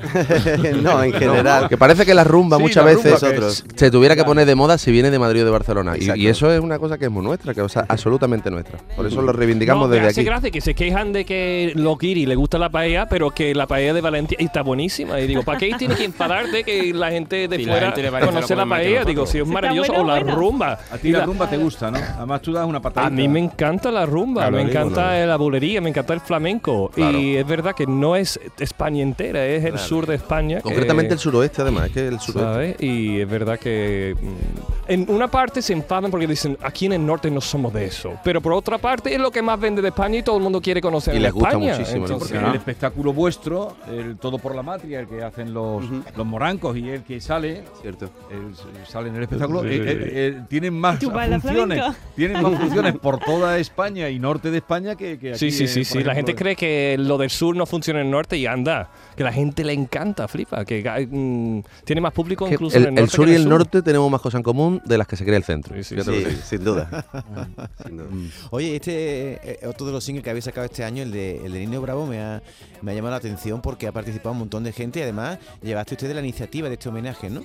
no, 0.82 1.02
en 1.02 1.12
general. 1.12 1.68
Que 1.68 1.76
parece 1.76 2.04
que 2.06 2.14
la 2.14 2.24
rumba 2.24 2.56
Sí, 2.56 2.62
muchas 2.62 2.84
la 2.84 2.92
rumba 2.92 3.04
veces 3.10 3.20
que 3.20 3.36
Otros. 3.36 3.64
se 3.74 3.90
tuviera 3.90 4.14
que 4.14 4.20
Claro. 4.20 4.30
poner 4.32 4.46
de 4.46 4.54
moda 4.54 4.76
si 4.78 4.90
viene 4.92 5.10
de 5.10 5.18
Madrid 5.18 5.42
o 5.42 5.44
de 5.46 5.50
Barcelona. 5.50 5.94
Y, 5.98 6.10
y 6.20 6.26
eso 6.26 6.52
es 6.52 6.60
una 6.60 6.78
cosa 6.78 6.98
que 6.98 7.06
es 7.06 7.10
muy 7.10 7.22
nuestra, 7.24 7.54
que 7.54 7.64
es 7.64 7.76
absolutamente 7.76 8.50
nuestra. 8.50 8.78
Por 8.96 9.06
eso 9.06 9.22
lo 9.22 9.32
reivindicamos 9.32 9.88
No, 9.88 9.94
desde 9.94 10.08
hace 10.08 10.20
aquí. 10.20 10.26
gracia 10.26 10.50
que 10.50 10.60
se 10.60 10.74
quejan 10.74 11.12
de 11.12 11.24
que 11.24 11.72
los 11.74 11.98
guiris 11.98 12.28
le 12.28 12.34
gusta 12.34 12.58
la 12.58 12.68
paella, 12.68 13.06
pero 13.08 13.30
que 13.30 13.54
la 13.54 13.66
paella 13.66 13.94
de 13.94 14.00
Valencia 14.00 14.36
está 14.40 14.62
buenísima. 14.62 15.18
Y 15.20 15.26
digo, 15.26 15.42
¿para 15.42 15.58
qué 15.58 15.72
tiene 15.78 15.94
que 15.94 16.04
enfadarte 16.04 16.64
que 16.64 16.92
la 16.92 17.10
gente 17.10 17.48
de 17.48 17.56
Si 17.56 17.64
la 17.64 17.72
fuera 17.72 17.90
Valencia 17.90 18.20
conoce 18.26 18.56
la 18.56 18.66
paella? 18.66 19.04
Digo, 19.04 19.26
si 19.26 19.38
es 19.38 19.46
maravilloso. 19.46 19.92
buena, 19.92 20.04
o 20.04 20.06
la 20.16 20.20
buena. 20.22 20.34
rumba. 20.34 20.78
A 20.92 20.98
ti 20.98 21.10
la 21.12 21.20
la- 21.20 21.24
rumba 21.26 21.48
te 21.48 21.56
gusta, 21.56 21.90
¿no? 21.90 21.98
Además 22.18 22.42
tú 22.42 22.52
das 22.52 22.66
una 22.66 22.80
patadita. 22.80 23.06
A 23.08 23.10
mí 23.10 23.28
me 23.28 23.40
encanta 23.40 23.90
la 23.90 24.04
rumba, 24.06 24.42
Claro, 24.42 24.56
me 24.56 24.62
encanta 24.62 25.18
¿no? 25.20 25.26
la 25.26 25.36
bulería, 25.36 25.80
me 25.80 25.90
encanta 25.90 26.12
el 26.14 26.20
flamenco. 26.20 26.90
Claro. 26.94 27.18
Y 27.18 27.36
es 27.36 27.46
verdad 27.46 27.74
que 27.74 27.86
no 27.86 28.16
es 28.16 28.38
España 28.58 29.02
entera, 29.02 29.46
es 29.46 29.64
el 29.64 29.78
sur 29.90 30.06
de 30.06 30.14
España. 30.14 30.56
que- 30.58 30.62
Concretamente 30.62 31.12
el 31.14 31.18
suroeste, 31.18 31.62
además, 31.62 31.86
es 31.86 31.92
que 31.92 32.06
el 32.08 32.20
suroeste. 32.20 32.52
¿sabes? 32.52 32.76
Y 32.80 33.20
es 33.20 33.28
verdad 33.28 33.58
que 33.58 34.14
mm, 34.20 34.90
en 34.92 35.10
una 35.10 35.28
parte 35.28 35.60
se 35.62 35.72
enfadan 35.72 36.10
porque 36.10 36.26
dicen 36.26 36.56
aquí 36.62 36.86
en 36.86 36.92
el 36.94 37.04
norte 37.04 37.30
no 37.30 37.40
somos 37.40 37.72
de 37.72 37.84
eso, 37.86 38.14
pero 38.24 38.40
por 38.40 38.52
otra 38.52 38.78
parte 38.78 39.12
es 39.14 39.20
lo 39.20 39.30
que 39.30 39.42
más 39.42 39.58
vende 39.60 39.82
de 39.82 39.88
España 39.88 40.18
y 40.18 40.22
todo 40.22 40.36
el 40.36 40.42
mundo 40.42 40.60
quiere 40.60 40.80
conocer 40.80 41.14
Y 41.14 41.18
les 41.18 41.32
gusta 41.32 41.50
España. 41.50 41.72
muchísimo, 41.76 42.06
¿no? 42.06 42.12
Entonces, 42.14 42.32
Porque 42.38 42.48
el 42.50 42.54
espectáculo 42.56 43.12
vuestro, 43.12 43.76
el 43.90 44.16
Todo 44.16 44.38
por 44.38 44.54
la 44.54 44.62
Matria, 44.62 45.00
el 45.00 45.06
que 45.08 45.22
hacen 45.22 45.52
los, 45.52 45.84
los 46.16 46.26
morancos 46.26 46.76
y 46.76 46.88
el 46.88 47.02
que 47.02 47.20
sale, 47.20 47.64
Cierto. 47.82 48.10
el- 48.30 48.54
sale 48.86 49.08
en 49.08 49.16
el 49.16 49.22
espectáculo, 49.24 49.64
eh, 49.64 49.68
eh, 49.76 50.10
eh, 50.12 50.40
tienen 50.48 50.74
más 50.78 50.98
¿Tú 50.98 51.10
bailas 51.10 51.42
funciones, 51.42 51.82
tienen 52.16 52.42
más 52.42 52.58
funciones 52.58 52.94
por 52.98 53.18
toda 53.18 53.58
España 53.58 54.08
y 54.08 54.18
norte 54.18 54.50
de 54.50 54.58
España 54.58 54.94
que, 54.94 55.18
que 55.18 55.30
aquí. 55.30 55.38
Sí, 55.38 55.50
sí, 55.50 55.64
eh, 55.64 55.68
sí, 55.68 55.84
sí. 55.84 55.94
La 56.04 56.12
ejemplo, 56.12 56.14
gente 56.14 56.30
en- 56.32 56.36
cree 56.38 56.56
que 56.56 56.96
lo 56.98 57.18
del 57.18 57.30
sur 57.30 57.56
no 57.56 57.66
funciona 57.66 58.00
en 58.00 58.06
el 58.06 58.12
norte 58.12 58.36
y 58.36 58.46
anda. 58.46 58.90
Que 59.16 59.24
la 59.24 59.32
gente 59.32 59.64
le 59.64 59.72
encanta, 59.80 60.28
flipa. 60.28 60.64
Que 60.64 60.82
mm, 61.10 61.60
tiene 61.84 62.00
más 62.00 62.12
público 62.12 62.46
Que 62.46 62.54
incluso 62.54 62.76
el, 62.76 62.84
en 62.86 62.88
el 62.90 62.94
norte. 62.94 63.02
el 63.04 63.10
sur 63.10 63.28
y 63.28 63.34
el 63.34 63.48
norte 63.48 63.82
tenemos 63.82 64.10
más 64.10 64.20
cosas 64.20 64.38
en 64.38 64.42
común 64.42 64.80
de 64.84 64.98
las 64.98 65.06
que 65.06 65.16
se 65.16 65.24
cree 65.24 65.36
el 65.36 65.44
centro. 65.44 65.74
Sí, 65.82 65.82
sí, 65.82 66.02
Sí, 66.02 66.38
sin 66.44 66.64
duda. 66.64 66.88
Sin 67.84 67.96
duda. 67.96 68.08
Oye, 68.50 68.76
este 68.76 69.40
eh, 69.42 69.66
otro 69.66 69.86
de 69.86 69.92
los 69.92 70.04
singles 70.04 70.22
que 70.24 70.30
habéis 70.30 70.44
sacado 70.44 70.64
este 70.66 70.84
año, 70.84 71.02
el 71.02 71.10
de, 71.12 71.44
el 71.44 71.52
de 71.52 71.60
Niño 71.60 71.80
Bravo, 71.80 72.06
me 72.06 72.20
ha, 72.20 72.42
me 72.82 72.92
ha 72.92 72.94
llamado 72.94 73.12
la 73.12 73.16
atención 73.18 73.60
porque 73.60 73.86
ha 73.86 73.92
participado 73.92 74.32
un 74.32 74.38
montón 74.38 74.64
de 74.64 74.72
gente 74.72 75.00
y 75.00 75.02
además 75.02 75.38
llevaste 75.62 75.94
ustedes 75.94 76.14
la 76.14 76.20
iniciativa 76.20 76.68
de 76.68 76.74
este 76.74 76.88
homenaje, 76.88 77.30
¿no? 77.30 77.42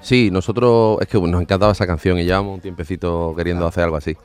Sí, 0.00 0.30
nosotros 0.30 0.98
es 1.00 1.08
que 1.08 1.18
nos 1.20 1.40
encantaba 1.40 1.72
esa 1.72 1.86
canción 1.86 2.18
y 2.18 2.24
llevamos 2.24 2.54
un 2.54 2.60
tiempecito 2.60 3.34
queriendo 3.36 3.66
hacer 3.66 3.84
algo 3.84 3.96
así. 3.96 4.16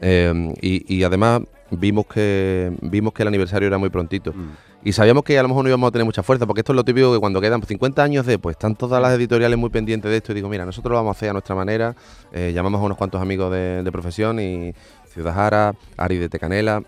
Eh, 0.00 0.54
y, 0.60 0.94
y 0.94 1.02
además 1.04 1.40
vimos 1.70 2.06
que 2.06 2.70
vimos 2.82 3.12
que 3.12 3.22
el 3.22 3.28
aniversario 3.28 3.66
era 3.66 3.78
muy 3.78 3.90
prontito. 3.90 4.32
Mm. 4.32 4.50
Y 4.86 4.92
sabíamos 4.92 5.24
que 5.24 5.36
a 5.36 5.42
lo 5.42 5.48
mejor 5.48 5.64
no 5.64 5.68
íbamos 5.68 5.88
a 5.88 5.90
tener 5.90 6.04
mucha 6.04 6.22
fuerza, 6.22 6.46
porque 6.46 6.60
esto 6.60 6.70
es 6.70 6.76
lo 6.76 6.84
típico 6.84 7.12
que 7.12 7.18
cuando 7.18 7.40
quedan 7.40 7.60
50 7.60 8.04
años 8.04 8.24
de, 8.24 8.38
pues 8.38 8.54
están 8.54 8.76
todas 8.76 9.02
las 9.02 9.12
editoriales 9.14 9.58
muy 9.58 9.68
pendientes 9.68 10.08
de 10.08 10.18
esto. 10.18 10.30
Y 10.30 10.36
digo, 10.36 10.48
mira, 10.48 10.64
nosotros 10.64 10.92
lo 10.92 10.96
vamos 10.98 11.16
a 11.16 11.18
hacer 11.18 11.30
a 11.30 11.32
nuestra 11.32 11.56
manera. 11.56 11.96
Eh, 12.30 12.52
llamamos 12.54 12.80
a 12.80 12.84
unos 12.84 12.96
cuantos 12.96 13.20
amigos 13.20 13.50
de, 13.50 13.82
de 13.82 13.90
profesión 13.90 14.38
y 14.38 14.72
Ciudad 15.12 15.34
Jara, 15.34 15.74
Ari 15.96 16.18
de 16.18 16.28
Tecanela, 16.28 16.84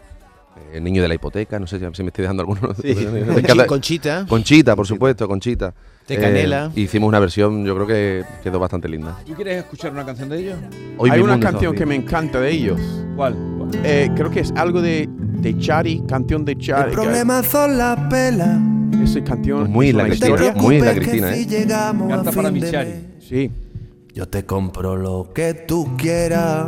eh, 0.58 0.76
el 0.76 0.84
niño 0.84 1.02
de 1.02 1.08
la 1.08 1.14
hipoteca, 1.14 1.58
no 1.58 1.66
sé 1.66 1.80
si 1.92 2.02
me 2.04 2.10
estoy 2.10 2.22
dejando 2.22 2.42
alguno. 2.42 2.72
Sí. 2.80 2.94
Conchita, 3.66 4.26
Conchita, 4.28 4.76
por 4.76 4.86
supuesto, 4.86 5.26
Conchita. 5.26 5.74
Tecanela. 6.06 6.70
Eh, 6.76 6.82
hicimos 6.82 7.08
una 7.08 7.18
versión, 7.18 7.64
yo 7.64 7.74
creo 7.74 7.86
que 7.88 8.24
quedó 8.44 8.60
bastante 8.60 8.88
linda. 8.88 9.18
¿Tú 9.26 9.34
quieres 9.34 9.58
escuchar 9.58 9.90
una 9.90 10.06
canción 10.06 10.28
de 10.28 10.38
ellos? 10.38 10.56
Hoy 10.98 11.10
Hay 11.10 11.20
una 11.20 11.40
canción 11.40 11.74
que 11.74 11.84
me 11.84 11.96
encanta 11.96 12.38
de 12.38 12.50
ellos. 12.52 12.80
¿Cuál? 13.16 13.36
¿Cuál? 13.58 13.70
Eh, 13.84 14.08
creo 14.14 14.30
que 14.30 14.40
es 14.40 14.52
algo 14.52 14.80
de, 14.80 15.08
de 15.40 15.56
Chari, 15.58 16.02
canción 16.08 16.44
de 16.44 16.56
Chari. 16.56 16.90
El 16.90 16.94
problema 16.96 17.42
son 17.42 17.78
las 17.78 17.98
pelas. 18.10 18.58
Esa 19.02 19.22
canción. 19.24 19.70
Muy 19.70 19.88
es 19.88 19.94
la 19.94 20.04
Cristina, 20.04 20.28
historia. 20.34 20.54
muy 20.62 20.80
la 20.80 20.94
Cristina, 20.94 21.30
¿eh? 21.30 21.34
si 21.36 21.46
llegamos 21.46 22.08
Canta 22.08 22.30
a 22.30 22.32
para 22.32 22.50
Michari. 22.50 22.90
mes, 22.90 23.02
Sí. 23.20 23.50
Yo 24.14 24.26
te 24.28 24.44
compro 24.44 24.96
lo 24.96 25.30
que 25.32 25.54
tú 25.54 25.96
quieras. 25.96 26.66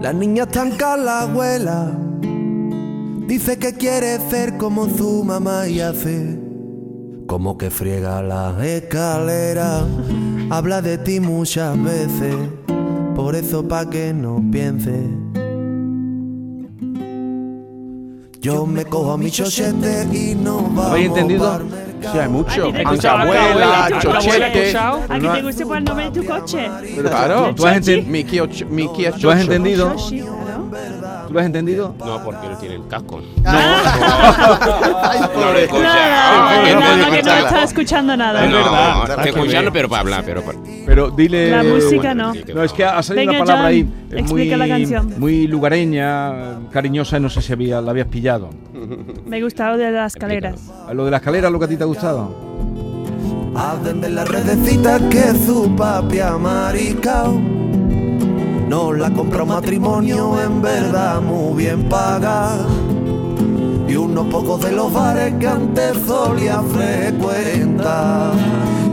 La 0.00 0.12
niña 0.12 0.44
está 0.44 0.62
en 0.66 0.78
la 1.04 1.20
abuela. 1.22 1.92
Dice 3.26 3.58
que 3.58 3.74
quiere 3.74 4.18
ser 4.30 4.56
como 4.56 4.88
su 4.88 5.22
mamá 5.24 5.68
y 5.68 5.80
hace 5.80 6.38
como 7.26 7.56
que 7.56 7.70
friega 7.70 8.22
las 8.22 8.62
escaleras. 8.62 9.84
Habla 10.50 10.82
de 10.82 10.98
ti 10.98 11.18
muchas 11.20 11.80
veces, 11.82 12.34
por 13.14 13.34
eso 13.34 13.66
pa' 13.66 13.88
que 13.88 14.12
no 14.12 14.42
pienses. 14.50 15.06
Yo 18.42 18.66
me 18.66 18.84
cojo 18.84 19.12
a 19.12 19.16
mi 19.18 19.30
chochete 19.30 20.08
y 20.12 20.34
no 20.34 20.56
vamos 20.62 20.86
¿Habéis 20.86 21.06
entendido? 21.10 21.60
Sí, 22.00 22.18
hay 22.18 22.28
mucho. 22.28 22.50
Aquí 22.50 22.58
te 22.58 22.62
Aunque 22.64 22.82
escuchaba 22.82 23.18
la 23.18 23.22
abuela, 23.22 23.44
abuela, 23.44 23.66
la 23.68 23.86
abuela 23.86 24.20
chochete. 24.20 24.76
¿A 24.78 25.18
que 25.20 25.28
te 25.28 25.42
gusta 25.42 25.64
por 25.64 25.76
el 25.76 25.84
nombre 25.84 26.04
de 26.06 26.10
tu 26.10 26.26
coche? 26.26 26.70
Claro. 27.00 27.54
¿Tú 27.54 27.66
has, 27.68 27.76
enten- 27.76 29.14
¿Tú 29.20 29.30
has 29.30 29.40
entendido? 29.42 29.94
Yoshi, 31.32 31.32
claro. 31.32 31.32
¿Tú 31.32 31.34
lo 31.34 31.40
has 31.40 31.46
entendido? 31.46 31.94
No, 31.98 32.24
porque 32.24 32.48
no 32.48 32.56
tiene 32.58 32.74
el 32.76 32.86
casco. 32.86 33.20
Ay, 33.44 35.20
pobre. 35.34 35.64
escucha. 35.64 35.82
Nada, 35.82 36.72
no, 36.74 36.80
nada, 36.80 36.96
no, 36.96 37.10
que 37.10 37.22
no 37.22 37.32
está 37.32 37.62
escuchando 37.64 38.16
nada. 38.16 38.46
No, 38.46 39.22
que 39.22 39.28
escuchando, 39.30 39.72
pero 39.72 39.88
para 39.88 40.00
hablar, 40.00 40.24
pero 40.24 40.42
para... 40.42 40.58
Pero 40.86 41.10
dile. 41.10 41.50
La 41.50 41.62
música 41.62 42.14
no. 42.14 42.32
No, 42.54 42.62
es 42.62 42.72
que 42.72 42.84
ha 42.84 43.02
salido 43.02 43.26
Venga, 43.26 43.42
una 43.42 43.46
palabra 43.46 43.62
John, 43.62 43.72
ahí 43.72 44.18
explica 44.18 44.56
la 44.56 44.68
canción. 44.68 45.06
muy, 45.06 45.18
muy 45.18 45.46
lugareña, 45.46 46.68
cariñosa, 46.70 47.18
no 47.18 47.30
sé 47.30 47.42
si 47.42 47.52
había, 47.52 47.80
la 47.80 47.90
habías 47.90 48.08
pillado. 48.08 48.50
Me 49.26 49.42
gustaba 49.42 49.76
de 49.76 49.90
las 49.90 50.14
escaleras. 50.14 50.60
Lo 50.92 51.04
de 51.04 51.10
la 51.10 51.18
escalera, 51.18 51.50
lo 51.50 51.58
que 51.58 51.64
a 51.64 51.68
ti 51.68 51.76
te 51.76 51.82
ha 51.82 51.86
gustado. 51.86 52.52
Hablen 53.54 54.00
de 54.00 54.10
la 54.10 54.24
redecita 54.24 54.98
que 55.10 55.32
su 55.46 55.74
papi 55.76 56.20
ha 56.20 56.38
maricao. 56.38 57.61
No 58.72 58.90
la 58.90 59.10
compró 59.10 59.44
matrimonio 59.44 60.42
en 60.42 60.62
verdad 60.62 61.20
muy 61.20 61.62
bien 61.62 61.90
pagada. 61.90 62.66
Y 63.86 63.96
unos 63.96 64.28
pocos 64.28 64.62
de 64.62 64.72
los 64.72 64.90
bares 64.90 65.34
que 65.38 65.46
antes 65.46 65.98
solía 66.06 66.62
frecuentar. 66.62 68.32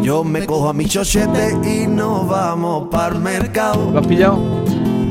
Yo 0.04 0.26
me 0.26 0.46
cojo 0.46 0.68
a 0.68 0.74
mi 0.74 0.84
chochete 0.84 1.58
y 1.66 1.88
nos 1.88 2.28
vamos 2.28 2.90
para 2.92 3.16
el 3.16 3.22
mercado. 3.22 3.90
¿Lo 3.90 4.00
has 4.00 4.08
pillado? 4.08 4.66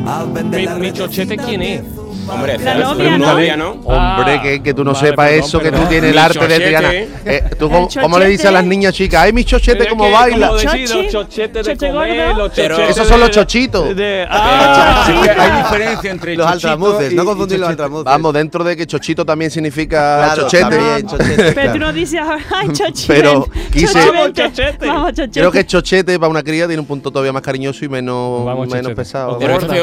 A 0.07 0.25
vender 0.25 0.79
Mi, 0.79 0.93
chochete, 0.93 1.39
¿quién 1.39 1.63
es? 1.63 1.98
Hombre, 2.31 2.59
La 2.59 2.65
¿sabes? 2.73 2.87
novia, 2.87 3.05
Pero 3.05 3.19
¿no? 3.19 3.33
novia, 3.33 3.57
¿no? 3.57 3.71
Hombre, 3.85 4.41
que, 4.43 4.63
que 4.63 4.75
tú 4.75 4.85
no 4.85 4.93
vale, 4.93 5.07
sepas 5.09 5.29
perdón, 5.31 5.45
eso, 5.47 5.61
que 5.61 5.73
tú 5.73 5.81
tienes 5.89 6.11
el 6.11 6.19
arte 6.19 6.39
de 6.39 6.45
chochete. 6.47 6.65
Triana. 6.67 6.93
Eh, 6.95 7.45
¿tú, 7.59 7.65
El 7.67 7.71
cómo, 7.73 7.89
cómo 8.01 8.19
le 8.19 8.27
dices 8.29 8.47
a 8.47 8.51
las 8.51 8.61
chochete. 8.63 8.77
niñas 8.77 8.95
chicas? 8.95 9.23
¡Ay, 9.23 9.33
mi 9.33 9.45
chochete, 9.45 9.89
cómo 9.89 10.05
que, 10.05 10.11
baila! 10.13 10.49
Como 10.49 10.59
decir, 10.61 10.91
los 10.95 11.09
chochetes 11.13 11.67
de 11.67 11.77
comer, 11.93 12.37
los 12.37 12.53
Pero- 12.55 12.77
chochetes 12.77 12.97
Esos 12.97 13.09
son 13.09 13.21
los 13.21 13.31
chochitos. 13.31 13.97
de- 13.97 14.27
ah, 14.29 15.05
hay 15.07 15.63
diferencia 15.63 16.11
entre 16.11 16.37
Los 16.37 16.47
altramuces, 16.47 17.13
no 17.13 17.25
confundir 17.25 17.59
los 17.59 17.69
chochete. 17.69 17.83
altramuces. 17.83 18.05
Vamos, 18.05 18.33
dentro 18.35 18.65
de 18.65 18.77
que 18.77 18.87
chochito 18.87 19.25
también 19.25 19.51
significa 19.51 20.17
Claro, 20.25 20.43
chochete. 20.43 20.63
también, 20.65 21.07
chochete, 21.07 21.53
Pero 21.53 21.73
tú 21.73 21.79
no 21.79 21.93
dices, 21.93 22.21
ay, 22.55 22.69
chochi. 22.73 23.05
Pero 23.07 23.47
quise- 23.73 24.33
chochete. 24.33 24.87
Chochete. 24.87 25.31
Creo 25.41 25.53
que 25.53 25.67
chochete 25.67 26.19
para 26.19 26.31
una 26.31 26.43
cría 26.43 26.67
tiene 26.67 26.81
un 26.81 26.87
punto 26.87 27.11
todavía 27.11 27.33
más 27.33 27.43
cariñoso 27.43 27.85
y 27.85 27.89
menos, 27.89 28.45
chochete. 28.69 28.95
pesado. 28.95 29.39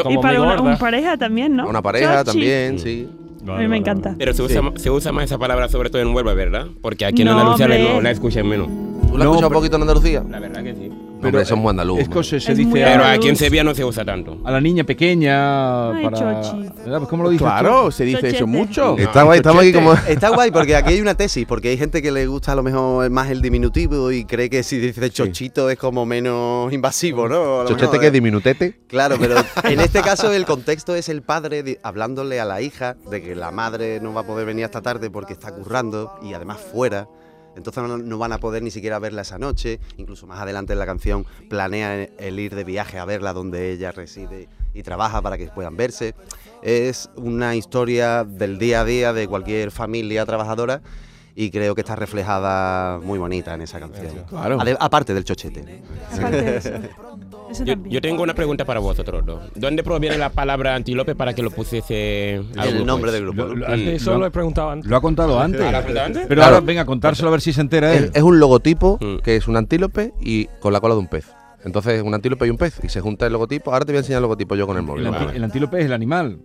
Y 0.08 0.18
para 0.18 0.40
una, 0.40 0.76
pareja 0.78 1.16
también, 1.16 1.56
¿no? 1.56 1.66
Una 1.66 1.82
pareja 1.82 2.24
Chochi. 2.24 2.35
También, 2.36 2.78
sí. 2.78 3.08
A 3.48 3.58
mí 3.58 3.68
me 3.68 3.76
encanta. 3.76 4.14
Pero 4.18 4.32
se 4.34 4.42
usa, 4.42 4.60
se 4.76 4.90
usa 4.90 5.12
más 5.12 5.24
esa 5.24 5.38
palabra 5.38 5.68
sobre 5.68 5.88
todo 5.90 6.02
en 6.02 6.08
Huelva, 6.14 6.34
¿verdad? 6.34 6.66
Porque 6.80 7.04
aquí 7.04 7.22
en 7.22 7.28
No, 7.28 7.38
Andalucía 7.38 7.68
no, 7.68 8.00
la 8.00 8.10
escuchan 8.10 8.46
menos. 8.48 8.66
¿Tú 8.66 9.16
la 9.16 9.24
No, 9.24 9.30
escuchas 9.30 9.48
un 9.48 9.54
poquito 9.54 9.76
en 9.76 9.82
Andalucía? 9.82 10.24
La 10.28 10.40
verdad 10.40 10.64
que 10.64 10.74
sí. 10.74 10.90
Hombre, 11.22 11.42
eso 11.42 11.54
es 11.54 11.60
muy 11.60 11.70
andaluz. 11.70 12.00
Es 12.00 12.08
que 12.08 12.22
se, 12.22 12.36
Es 12.36 12.56
dice 12.56 12.70
Pero 12.72 12.86
andaluz. 12.86 13.16
aquí 13.18 13.28
en 13.28 13.36
Sevilla 13.36 13.64
no 13.64 13.74
se 13.74 13.84
usa 13.84 14.04
tanto. 14.04 14.38
a 14.44 14.50
la 14.50 14.60
niña 14.60 14.84
pequeña 14.84 15.90
Ay, 15.92 16.04
para... 16.04 16.40
¿Cómo 17.08 17.24
lo 17.24 17.30
dices 17.30 17.44
tú? 17.46 17.50
Claro, 17.50 17.90
se 17.90 18.04
dice 18.04 18.18
Chochete. 18.18 18.36
eso 18.36 18.46
mucho. 18.46 18.96
Está 18.98 19.22
guay, 19.22 19.38
estamos 19.38 19.62
aquí 19.62 19.72
como... 19.72 19.92
Está 20.08 20.28
guay 20.30 20.50
porque 20.50 20.76
aquí 20.76 20.92
hay 20.92 21.00
una 21.00 21.14
tesis, 21.14 21.44
porque 21.46 21.70
hay 21.70 21.78
gente 21.78 22.02
que 22.02 22.12
le 22.12 22.26
gusta 22.26 22.52
a 22.52 22.54
lo 22.54 22.62
mejor 22.62 23.08
más 23.10 23.30
el 23.30 23.42
diminutivo 23.42 24.12
y 24.12 24.24
cree 24.24 24.50
que 24.50 24.62
si 24.62 24.78
dice 24.78 25.10
chochito 25.10 25.70
es 25.70 25.78
como 25.78 26.06
menos 26.06 26.72
invasivo, 26.72 27.28
¿no? 27.28 27.64
Chochete 27.64 27.82
mejor, 27.82 27.98
que 28.00 28.04
¿eh? 28.04 28.08
es 28.08 28.12
diminutete. 28.12 28.80
Claro, 28.86 29.16
pero 29.18 29.36
en 29.64 29.80
este 29.80 30.02
caso 30.02 30.32
el 30.32 30.44
contexto 30.44 30.94
es 30.94 31.08
el 31.08 31.22
padre 31.22 31.78
hablándole 31.82 32.40
a 32.40 32.44
la 32.44 32.60
hija 32.60 32.96
de 33.10 33.22
que 33.22 33.34
la 33.34 33.50
madre 33.50 34.00
no 34.00 34.12
va 34.12 34.20
a 34.20 34.26
poder 34.26 34.46
venir 34.46 34.64
hasta 34.64 34.82
tarde 34.82 35.10
porque 35.10 35.32
está 35.32 35.52
currando 35.52 36.12
y 36.22 36.34
además 36.34 36.58
fuera. 36.58 37.08
Entonces 37.56 37.82
no, 37.82 37.98
no 37.98 38.18
van 38.18 38.32
a 38.32 38.38
poder 38.38 38.62
ni 38.62 38.70
siquiera 38.70 38.98
verla 38.98 39.22
esa 39.22 39.38
noche. 39.38 39.80
Incluso 39.96 40.26
más 40.26 40.40
adelante 40.40 40.72
en 40.74 40.78
la 40.78 40.86
canción 40.86 41.26
planea 41.48 42.04
el 42.04 42.38
ir 42.38 42.54
de 42.54 42.64
viaje 42.64 42.98
a 42.98 43.04
verla 43.04 43.32
donde 43.32 43.72
ella 43.72 43.92
reside 43.92 44.48
y 44.74 44.82
trabaja 44.82 45.22
para 45.22 45.38
que 45.38 45.46
puedan 45.48 45.76
verse. 45.76 46.14
Es 46.62 47.10
una 47.16 47.56
historia 47.56 48.24
del 48.24 48.58
día 48.58 48.82
a 48.82 48.84
día 48.84 49.12
de 49.12 49.26
cualquier 49.26 49.70
familia 49.70 50.24
trabajadora 50.26 50.82
y 51.34 51.50
creo 51.50 51.74
que 51.74 51.82
está 51.82 51.96
reflejada 51.96 52.98
muy 52.98 53.18
bonita 53.18 53.54
en 53.54 53.60
esa 53.60 53.78
canción. 53.78 54.24
Claro. 54.28 54.58
Aparte 54.80 55.12
del 55.12 55.24
chochete. 55.24 55.82
Aparte 56.12 56.42
de 56.42 56.56
eso. 56.56 56.70
Yo, 57.88 58.00
tengo 58.00 58.22
una 58.22 58.34
pregunta 58.34 58.64
para 58.64 58.80
vosotros 58.80 59.24
dos. 59.24 59.40
¿Dónde 59.54 59.82
proviene 59.82 60.18
la 60.18 60.30
palabra 60.30 60.74
antílope 60.74 61.14
para 61.14 61.32
que 61.34 61.42
lo 61.42 61.50
pusiese 61.50 62.42
al 62.56 62.68
El 62.68 62.74
grupo 62.74 62.86
nombre 62.86 63.12
del 63.12 63.22
grupo. 63.22 63.42
Lo- 63.42 63.48
¿no? 63.48 63.54
lo- 63.54 63.68
Mm. 63.76 63.88
Eso 63.88 64.12
lo- 64.12 64.18
lo 64.20 64.26
he 64.26 64.30
preguntado 64.30 64.70
antes. 64.70 64.90
Lo 64.90 64.96
ha 64.96 65.00
contado 65.00 65.38
antes. 65.40 65.60
¿Ah, 65.60 65.70
lo 65.70 65.78
ha 65.78 65.82
contado 65.82 66.06
antes? 66.06 66.22
Pero 66.28 66.38
Claro. 66.40 66.54
ahora, 66.56 66.66
venga, 66.66 66.84
contárselo 66.84 67.28
a 67.28 67.30
ver 67.32 67.40
si 67.40 67.52
se 67.52 67.60
entera 67.60 67.92
Es, 67.94 68.02
él. 68.02 68.10
es 68.14 68.22
un 68.22 68.38
logotipo 68.40 68.98
Mm. 69.00 69.18
que 69.22 69.36
es 69.36 69.46
un 69.48 69.56
antílope 69.56 70.12
y 70.20 70.46
con 70.60 70.72
la 70.72 70.80
cola 70.80 70.94
de 70.94 71.00
un 71.00 71.08
pez. 71.08 71.26
Entonces, 71.64 72.02
un 72.02 72.14
antílope 72.14 72.46
y 72.46 72.50
un 72.50 72.56
pez. 72.58 72.78
Y 72.82 72.88
se 72.88 73.00
junta 73.00 73.26
el 73.26 73.32
logotipo. 73.32 73.72
Ahora 73.72 73.84
te 73.84 73.92
voy 73.92 73.96
a 73.96 74.00
enseñar 74.00 74.18
el 74.18 74.22
logotipo 74.22 74.54
yo 74.54 74.66
con 74.66 74.76
el 74.76 74.82
móvil. 74.84 75.02
El, 75.06 75.12
anti- 75.14 75.24
¿vale? 75.26 75.36
el 75.36 75.44
antílope 75.44 75.80
es 75.80 75.86
el 75.86 75.92
animal. 75.92 76.38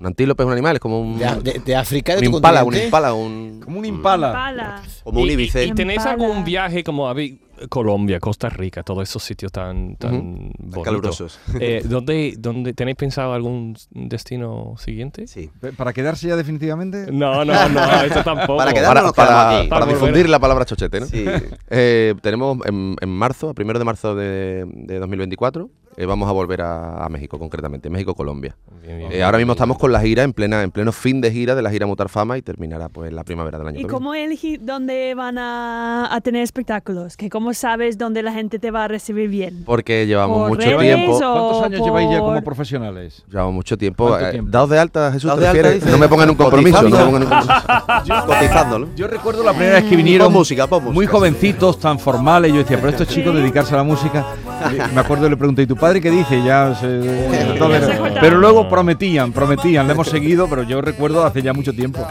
Un 0.00 0.06
antílope 0.06 0.42
es 0.42 0.46
un 0.46 0.52
animal, 0.52 0.76
es 0.76 0.80
como 0.80 1.00
un, 1.00 1.18
De, 1.18 1.26
de- 1.42 1.58
de 1.58 1.74
África, 1.76 2.12
de 2.14 2.26
un 2.26 2.30
tu 2.32 2.36
impala, 2.38 2.62
un 2.62 2.76
impala, 2.76 3.14
un... 3.14 3.60
Como 3.64 3.80
un 3.80 3.84
impala. 3.84 4.32
Pala. 4.32 4.82
Como 5.02 5.20
un 5.20 5.26
¿Y- 5.26 5.30
y- 5.30 5.32
ibice. 5.34 5.64
¿Y, 5.66 5.72
tenéis 5.72 5.98
Impala. 6.00 6.12
algún 6.12 6.44
viaje 6.44 6.84
como 6.84 7.08
habéis- 7.08 7.38
Colombia, 7.68 8.20
Costa 8.20 8.48
Rica, 8.48 8.84
todos 8.84 9.02
esos 9.08 9.20
sitios 9.24 9.50
tan, 9.50 9.96
tan 9.96 10.52
bonitos? 10.60 10.84
calurosos. 10.84 11.40
Eh, 11.58 11.82
¿dónde, 11.84 12.34
dónde 12.38 12.72
tenéis 12.72 12.96
pensado 12.96 13.32
algún 13.32 13.76
destino 13.90 14.76
siguiente? 14.78 15.26
Sí. 15.26 15.50
¿Para 15.76 15.92
quedarse 15.92 16.28
ya 16.28 16.36
definitivamente? 16.36 17.10
No, 17.10 17.44
no, 17.44 17.68
no, 17.68 18.02
eso 18.04 18.22
tampoco. 18.22 18.58
Para 18.58 18.70
Para, 18.70 18.72
quedarnos 18.72 19.02
nos 19.02 19.12
para- 19.12 19.28
quedamos 19.28 19.54
aquí. 19.62 19.68
para 19.68 19.80
Para 19.86 19.92
difundir 19.92 20.28
la 20.28 20.38
palabra 20.38 20.64
chochete, 20.64 21.00
¿no? 21.00 21.06
Sí. 21.06 21.24
Eh, 21.70 22.14
tenemos 22.22 22.58
en, 22.64 22.94
en 23.00 23.08
marzo, 23.08 23.48
a 23.50 23.54
primero 23.54 23.80
de 23.80 23.84
marzo 23.84 24.14
de, 24.14 24.64
de 24.72 24.98
2024, 25.00 25.68
eh, 25.98 26.06
vamos 26.06 26.28
a 26.28 26.32
volver 26.32 26.62
a, 26.62 27.04
a 27.04 27.08
México, 27.08 27.40
concretamente, 27.40 27.90
México-Colombia. 27.90 28.54
Eh, 28.84 29.20
ahora 29.22 29.36
mismo 29.38 29.52
estamos 29.52 29.78
con 29.78 29.90
la 29.90 30.00
gira, 30.00 30.22
en 30.22 30.32
plena 30.32 30.62
en 30.62 30.70
pleno 30.70 30.92
fin 30.92 31.20
de 31.20 31.32
gira 31.32 31.56
de 31.56 31.60
la 31.60 31.70
gira 31.70 31.86
Mutar 31.86 32.08
Fama 32.08 32.38
y 32.38 32.42
terminará 32.42 32.88
pues 32.88 33.12
la 33.12 33.24
primavera 33.24 33.58
del 33.58 33.68
año 33.68 33.80
¿Y 33.80 33.84
cómo 33.84 34.14
elegir 34.14 34.60
dónde 34.62 35.14
van 35.14 35.38
a, 35.38 36.14
a 36.14 36.20
tener 36.20 36.42
espectáculos? 36.42 37.16
¿Que 37.16 37.28
¿Cómo 37.28 37.52
sabes 37.52 37.98
dónde 37.98 38.22
la 38.22 38.32
gente 38.32 38.60
te 38.60 38.70
va 38.70 38.84
a 38.84 38.88
recibir 38.88 39.28
bien? 39.28 39.64
Porque 39.66 40.06
llevamos 40.06 40.38
¿Por 40.38 40.50
mucho 40.50 40.78
redes 40.78 40.94
tiempo. 40.94 41.18
¿Cuántos 41.18 41.62
años 41.64 41.80
lleváis 41.84 42.10
ya 42.10 42.20
como 42.20 42.42
profesionales? 42.44 43.24
Llevamos 43.28 43.54
mucho 43.54 43.76
tiempo. 43.76 44.06
¿Cuánto 44.06 44.28
eh, 44.28 44.30
tiempo? 44.30 44.50
Daos 44.52 44.70
de 44.70 44.78
alta, 44.78 45.12
Jesús, 45.12 45.28
Daos 45.28 45.40
¿te 45.40 45.62
de 45.62 45.68
alta. 45.68 45.90
No 45.90 45.98
me 45.98 46.08
pongan 46.08 46.30
un 46.30 46.36
compromiso. 46.36 46.80
No 46.80 46.88
me 46.88 46.90
Cotizando. 46.90 47.12
pongan 47.12 47.22
un 47.22 47.48
compromiso. 47.48 48.26
Cotizándolo. 48.26 48.88
Yo 48.94 49.08
recuerdo 49.08 49.42
la 49.42 49.52
primera 49.52 49.80
vez 49.80 49.84
que 49.84 49.96
vinieron 49.96 50.32
música, 50.32 50.68
muy 50.68 51.06
jovencitos, 51.06 51.80
tan 51.80 51.98
formales. 51.98 52.52
Yo 52.52 52.58
decía, 52.58 52.76
pero 52.76 52.90
estos 52.90 53.08
chicos 53.08 53.34
dedicarse 53.34 53.74
a 53.74 53.78
la 53.78 53.82
música. 53.82 54.24
Me 54.94 55.00
acuerdo, 55.00 55.28
le 55.28 55.36
pregunté, 55.36 55.62
¿y 55.62 55.66
tu 55.66 55.76
padre 55.76 55.87
qué 55.94 56.10
dice? 56.10 56.42
Ya 56.44 56.74
se- 56.74 57.50
entonces, 57.52 57.98
pero 58.20 58.38
luego 58.38 58.68
prometían, 58.68 59.32
prometían, 59.32 59.86
le 59.86 59.92
hemos 59.94 60.08
seguido, 60.08 60.48
pero 60.48 60.62
yo 60.62 60.80
recuerdo 60.80 61.24
hace 61.24 61.42
ya 61.42 61.52
mucho 61.52 61.72
tiempo. 61.72 62.06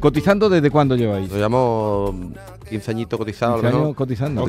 ¿Cotizando 0.00 0.48
desde 0.48 0.70
cuándo 0.70 0.96
lleváis? 0.96 1.28
Nos 1.28 1.36
llevamos 1.36 2.14
15 2.68 2.90
añitos 2.90 3.18
cotizados. 3.18 3.60
15 3.60 3.66
a 3.66 3.70
lo 3.70 3.76
mejor. 3.76 3.86
años 3.86 3.96
cotizando. 3.96 4.42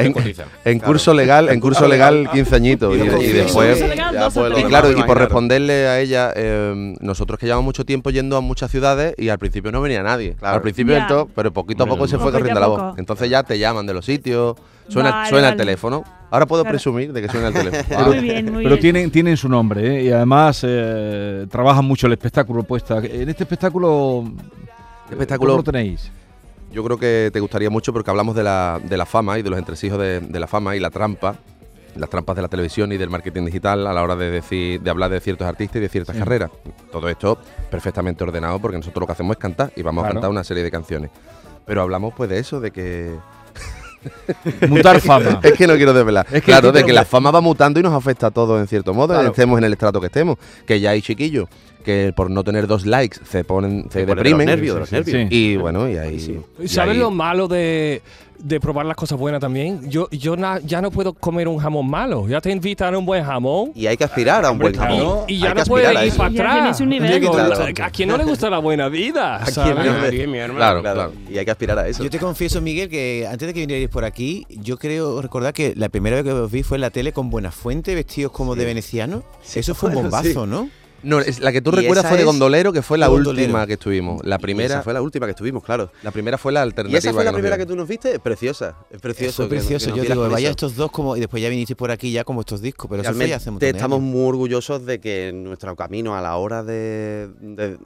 En- 0.00 0.12
que 0.12 0.12
cotiza. 0.12 0.44
En 0.64 0.78
curso 0.78 1.14
legal, 1.14 1.48
en 1.48 1.60
curso 1.60 1.88
legal 1.88 2.28
15 2.32 2.54
añitos. 2.56 2.96
Y, 2.96 3.00
y 3.00 3.32
después. 3.32 3.78
Ya, 3.96 4.30
pues, 4.30 4.50
lo. 4.50 4.58
Y 4.58 4.64
claro, 4.64 4.90
y 4.92 5.02
por 5.02 5.18
responderle 5.18 5.86
a 5.88 6.00
ella, 6.00 6.32
eh, 6.36 6.94
nosotros 7.00 7.38
que 7.38 7.46
llevamos 7.46 7.64
mucho 7.64 7.84
tiempo 7.84 8.10
yendo 8.10 8.36
a 8.36 8.40
muchas 8.40 8.70
ciudades 8.70 9.14
y 9.18 9.28
al 9.28 9.38
principio 9.38 9.72
no 9.72 9.80
venía 9.80 10.02
nadie. 10.02 10.34
Claro. 10.38 10.56
Al 10.56 10.62
principio 10.62 10.94
del 10.94 11.06
todo, 11.06 11.28
pero 11.34 11.52
poquito 11.52 11.84
a 11.84 11.86
poco 11.86 12.06
se 12.06 12.18
fue 12.18 12.30
corriendo 12.32 12.60
la 12.60 12.66
voz. 12.66 12.98
Entonces 12.98 13.28
ya 13.30 13.42
te 13.42 13.58
llaman 13.58 13.86
de 13.86 13.94
los 13.94 14.04
sitios, 14.04 14.56
suena, 14.88 15.10
Vale, 15.10 15.30
suena 15.30 15.48
el 15.50 15.56
teléfono. 15.56 16.04
Ahora 16.30 16.46
puedo 16.46 16.62
Claro. 16.62 16.72
presumir 16.74 17.12
de 17.12 17.22
que 17.22 17.28
suena 17.28 17.48
el 17.48 17.54
teléfono. 17.54 18.06
Muy 18.06 18.20
bien, 18.20 18.46
muy 18.52 18.62
Pero 18.64 18.76
bien. 18.76 18.80
tienen, 18.80 19.10
tienen 19.10 19.36
su 19.36 19.48
nombre 19.50 19.98
¿eh? 19.98 20.04
y 20.04 20.10
además 20.12 20.60
eh, 20.66 21.46
trabajan 21.50 21.84
mucho 21.84 22.06
el 22.06 22.14
espectáculo 22.14 22.62
puesta. 22.62 22.98
En 22.98 23.28
este 23.28 23.42
espectáculo, 23.42 24.24
Este 25.12 25.24
espectáculo- 25.24 25.52
¿cómo 25.52 25.58
lo 25.58 25.64
tenéis? 25.72 26.10
Yo 26.72 26.82
creo 26.82 26.98
que 26.98 27.30
te 27.32 27.40
gustaría 27.40 27.68
mucho 27.70 27.92
porque 27.92 28.10
hablamos 28.10 28.34
de 28.34 28.42
la, 28.42 28.80
de 28.82 28.96
la 28.96 29.04
fama 29.06 29.38
y 29.38 29.42
de 29.42 29.50
los 29.50 29.58
entresijos 29.58 29.98
de, 29.98 30.20
de 30.20 30.40
la 30.40 30.46
fama 30.46 30.74
y 30.74 30.80
la 30.80 30.88
trampa, 30.90 31.36
las 31.96 32.08
trampas 32.08 32.34
de 32.36 32.40
la 32.42 32.48
televisión 32.48 32.90
y 32.92 32.96
del 32.96 33.10
marketing 33.10 33.44
digital 33.44 33.86
a 33.86 33.92
la 33.92 34.02
hora 34.02 34.16
de 34.16 34.30
decir, 34.30 34.80
de 34.80 34.88
hablar 34.90 35.10
de 35.10 35.20
ciertos 35.20 35.46
artistas 35.46 35.76
y 35.76 35.80
de 35.80 35.88
ciertas 35.90 36.16
Sí. 36.16 36.20
carreras. 36.22 36.50
Todo 36.90 37.08
esto 37.10 37.38
perfectamente 37.70 38.24
ordenado 38.24 38.58
porque 38.58 38.78
nosotros 38.78 39.02
lo 39.02 39.06
que 39.06 39.12
hacemos 39.12 39.36
es 39.36 39.38
cantar 39.40 39.70
y 39.76 39.82
vamos 39.82 40.02
Claro. 40.02 40.12
a 40.12 40.14
cantar 40.14 40.30
una 40.30 40.44
serie 40.44 40.62
de 40.62 40.70
canciones. 40.70 41.10
Pero 41.66 41.82
hablamos 41.82 42.14
pues 42.16 42.30
de 42.30 42.38
eso, 42.38 42.58
de 42.60 42.70
que 42.70 43.14
Mutar 44.68 45.00
fama. 45.00 45.40
es 45.42 45.52
que 45.52 45.66
no 45.66 45.74
quiero 45.76 45.92
desvelar. 45.92 46.26
Es 46.28 46.40
que 46.42 46.50
claro, 46.52 46.72
de 46.72 46.84
que 46.84 46.92
la 46.92 47.04
fama 47.04 47.30
va 47.30 47.40
mutando 47.40 47.78
y 47.78 47.82
nos 47.82 47.92
afecta 47.92 48.28
a 48.28 48.30
todos 48.30 48.58
en 48.60 48.66
cierto 48.66 48.94
modo, 48.94 49.12
Claro. 49.14 49.28
estemos 49.28 49.58
en 49.58 49.64
el 49.64 49.72
estrato 49.74 50.00
que 50.00 50.06
estemos. 50.06 50.38
Que 50.66 50.80
ya 50.80 50.90
hay 50.90 51.02
chiquillos 51.02 51.48
que 51.82 52.12
por 52.14 52.30
no 52.30 52.42
tener 52.44 52.66
dos 52.66 52.86
likes 52.86 53.18
se 53.28 53.44
ponen, 53.44 53.84
se, 53.90 54.00
Se 54.00 54.06
ponen 54.06 54.06
de 54.06 54.06
los 54.06 54.16
deprimen. 54.16 54.46
nervios, 54.46 54.74
de 54.74 54.80
los 54.80 54.88
Sí, 54.88 54.94
nervios. 54.96 55.28
sí. 55.30 55.36
Y 55.36 55.56
bueno, 55.56 55.88
y 55.88 55.96
ahí. 55.96 56.42
y 56.62 56.68
¿Sabes 56.68 56.94
ahí- 56.94 56.98
lo 57.00 57.10
malo 57.10 57.48
de, 57.48 58.02
de 58.38 58.58
probar 58.60 58.86
las 58.86 58.96
cosas 58.96 59.18
buenas 59.18 59.40
también? 59.40 59.88
Yo, 59.88 60.08
yo 60.10 60.36
na- 60.36 60.58
ya 60.64 60.80
no 60.82 60.90
puedo 60.90 61.12
comer 61.12 61.46
un 61.46 61.58
jamón 61.58 61.88
malo. 61.88 62.26
Ya 62.28 62.40
te 62.40 62.50
invitan 62.50 62.92
a 62.94 62.98
un 62.98 63.06
buen 63.06 63.22
jamón. 63.24 63.70
Y 63.74 63.86
hay 63.86 63.96
que 63.96 64.02
aspirar 64.04 64.44
a 64.44 64.50
un 64.50 64.58
buen 64.58 64.74
jamón. 64.74 65.24
Y 65.28 65.38
ya 65.38 65.54
no 65.54 65.62
puedes 65.64 65.96
a 65.96 66.04
ir 66.04 66.12
para 66.14 66.28
atrás. 66.30 66.80
un 66.80 66.88
nivel. 66.88 67.20
Digo, 67.20 67.32
Claro. 67.32 67.54
¿A 67.84 67.90
quién 67.90 68.08
no 68.08 68.16
le 68.16 68.24
gusta 68.24 68.50
la 68.50 68.58
buena 68.58 68.88
vida? 68.88 69.40
quién 69.44 69.54
¿sabes? 69.54 69.76
no? 69.76 69.82
Claro, 69.82 70.54
Claro, 70.56 70.80
claro. 70.82 71.12
Y 71.30 71.38
hay 71.38 71.44
que 71.44 71.50
aspirar 71.52 71.78
a 71.78 71.86
eso. 71.86 72.02
Yo 72.02 72.10
te 72.10 72.18
confieso, 72.18 72.60
Miguel, 72.60 72.88
que 72.88 73.26
antes 73.30 73.46
de 73.46 73.54
que 73.54 73.60
vinierais 73.60 73.88
por 73.88 74.04
aquí, 74.04 74.44
yo 74.48 74.76
creo 74.76 75.22
recordar 75.22 75.52
que 75.54 75.74
la 75.76 75.88
primera 75.88 76.16
vez 76.16 76.24
que 76.24 76.32
os 76.32 76.50
vi 76.50 76.62
fue 76.62 76.76
en 76.78 76.80
la 76.82 76.90
tele 76.90 77.12
con 77.12 77.30
Buenafuente, 77.30 77.94
vestidos 77.94 78.32
como 78.32 78.56
de 78.56 78.64
venecianos. 78.64 79.22
Eso 79.54 79.74
fue 79.74 79.90
un 79.90 79.94
bombazo, 80.02 80.44
sí. 80.44 80.50
¿no? 80.50 80.68
No, 81.02 81.20
es- 81.20 81.40
la 81.40 81.50
que 81.52 81.60
tú 81.60 81.70
Y 81.72 81.76
recuerdas 81.76 82.06
fue 82.08 82.18
de 82.18 82.24
Gondolero, 82.24 82.72
que 82.72 82.82
fue 82.82 82.96
la 82.98 83.08
Gondolero. 83.08 83.42
última 83.42 83.66
que 83.66 83.72
estuvimos. 83.74 84.24
La 84.24 84.36
Y 84.36 84.38
primera, 84.38 84.74
esa 84.74 84.82
fue 84.82 84.92
la 84.92 85.02
última 85.02 85.26
que 85.26 85.30
estuvimos, 85.32 85.64
claro. 85.64 85.90
la 86.02 86.10
primera 86.10 86.38
fue 86.38 86.52
la 86.52 86.60
Y 86.60 86.62
alternativa. 86.62 86.98
esa 86.98 87.12
fue 87.12 87.24
la 87.24 87.32
primera 87.32 87.58
que 87.58 87.66
tú 87.66 87.74
nos 87.76 87.88
viste, 87.88 88.12
es 88.14 88.18
preciosa. 88.20 88.76
Es 88.90 89.00
precioso. 89.00 89.36
fue 89.36 89.44
que- 89.46 89.56
precioso. 89.56 89.86
que 89.86 89.90
nos 89.98 90.06
yo 90.08 90.14
digo, 90.14 90.28
vaya 90.28 90.46
eso. 90.48 90.50
estos 90.52 90.76
dos 90.76 90.90
como 90.90 91.16
y 91.16 91.20
después 91.20 91.42
ya 91.42 91.48
viniste 91.48 91.74
por 91.76 91.90
aquí 91.90 92.12
ya 92.12 92.24
como 92.24 92.40
estos 92.40 92.60
discos, 92.62 92.88
pero 92.88 93.02
eso 93.02 93.12
fue 93.14 93.28
ya 93.28 93.36
hace 93.36 93.50
un 93.50 93.58
Realmente 93.58 93.66
montón 93.66 93.72
de 93.72 93.78
estamos 93.78 93.98
años. 94.00 94.12
muy 94.12 94.28
orgullosos 94.28 94.86
de 94.86 95.00
que 95.00 95.28
en 95.28 95.44
nuestro 95.44 95.74
camino 95.76 96.16
a 96.16 96.20
la 96.20 96.36
hora 96.36 96.62
de, 96.62 97.28
de- 97.40 97.78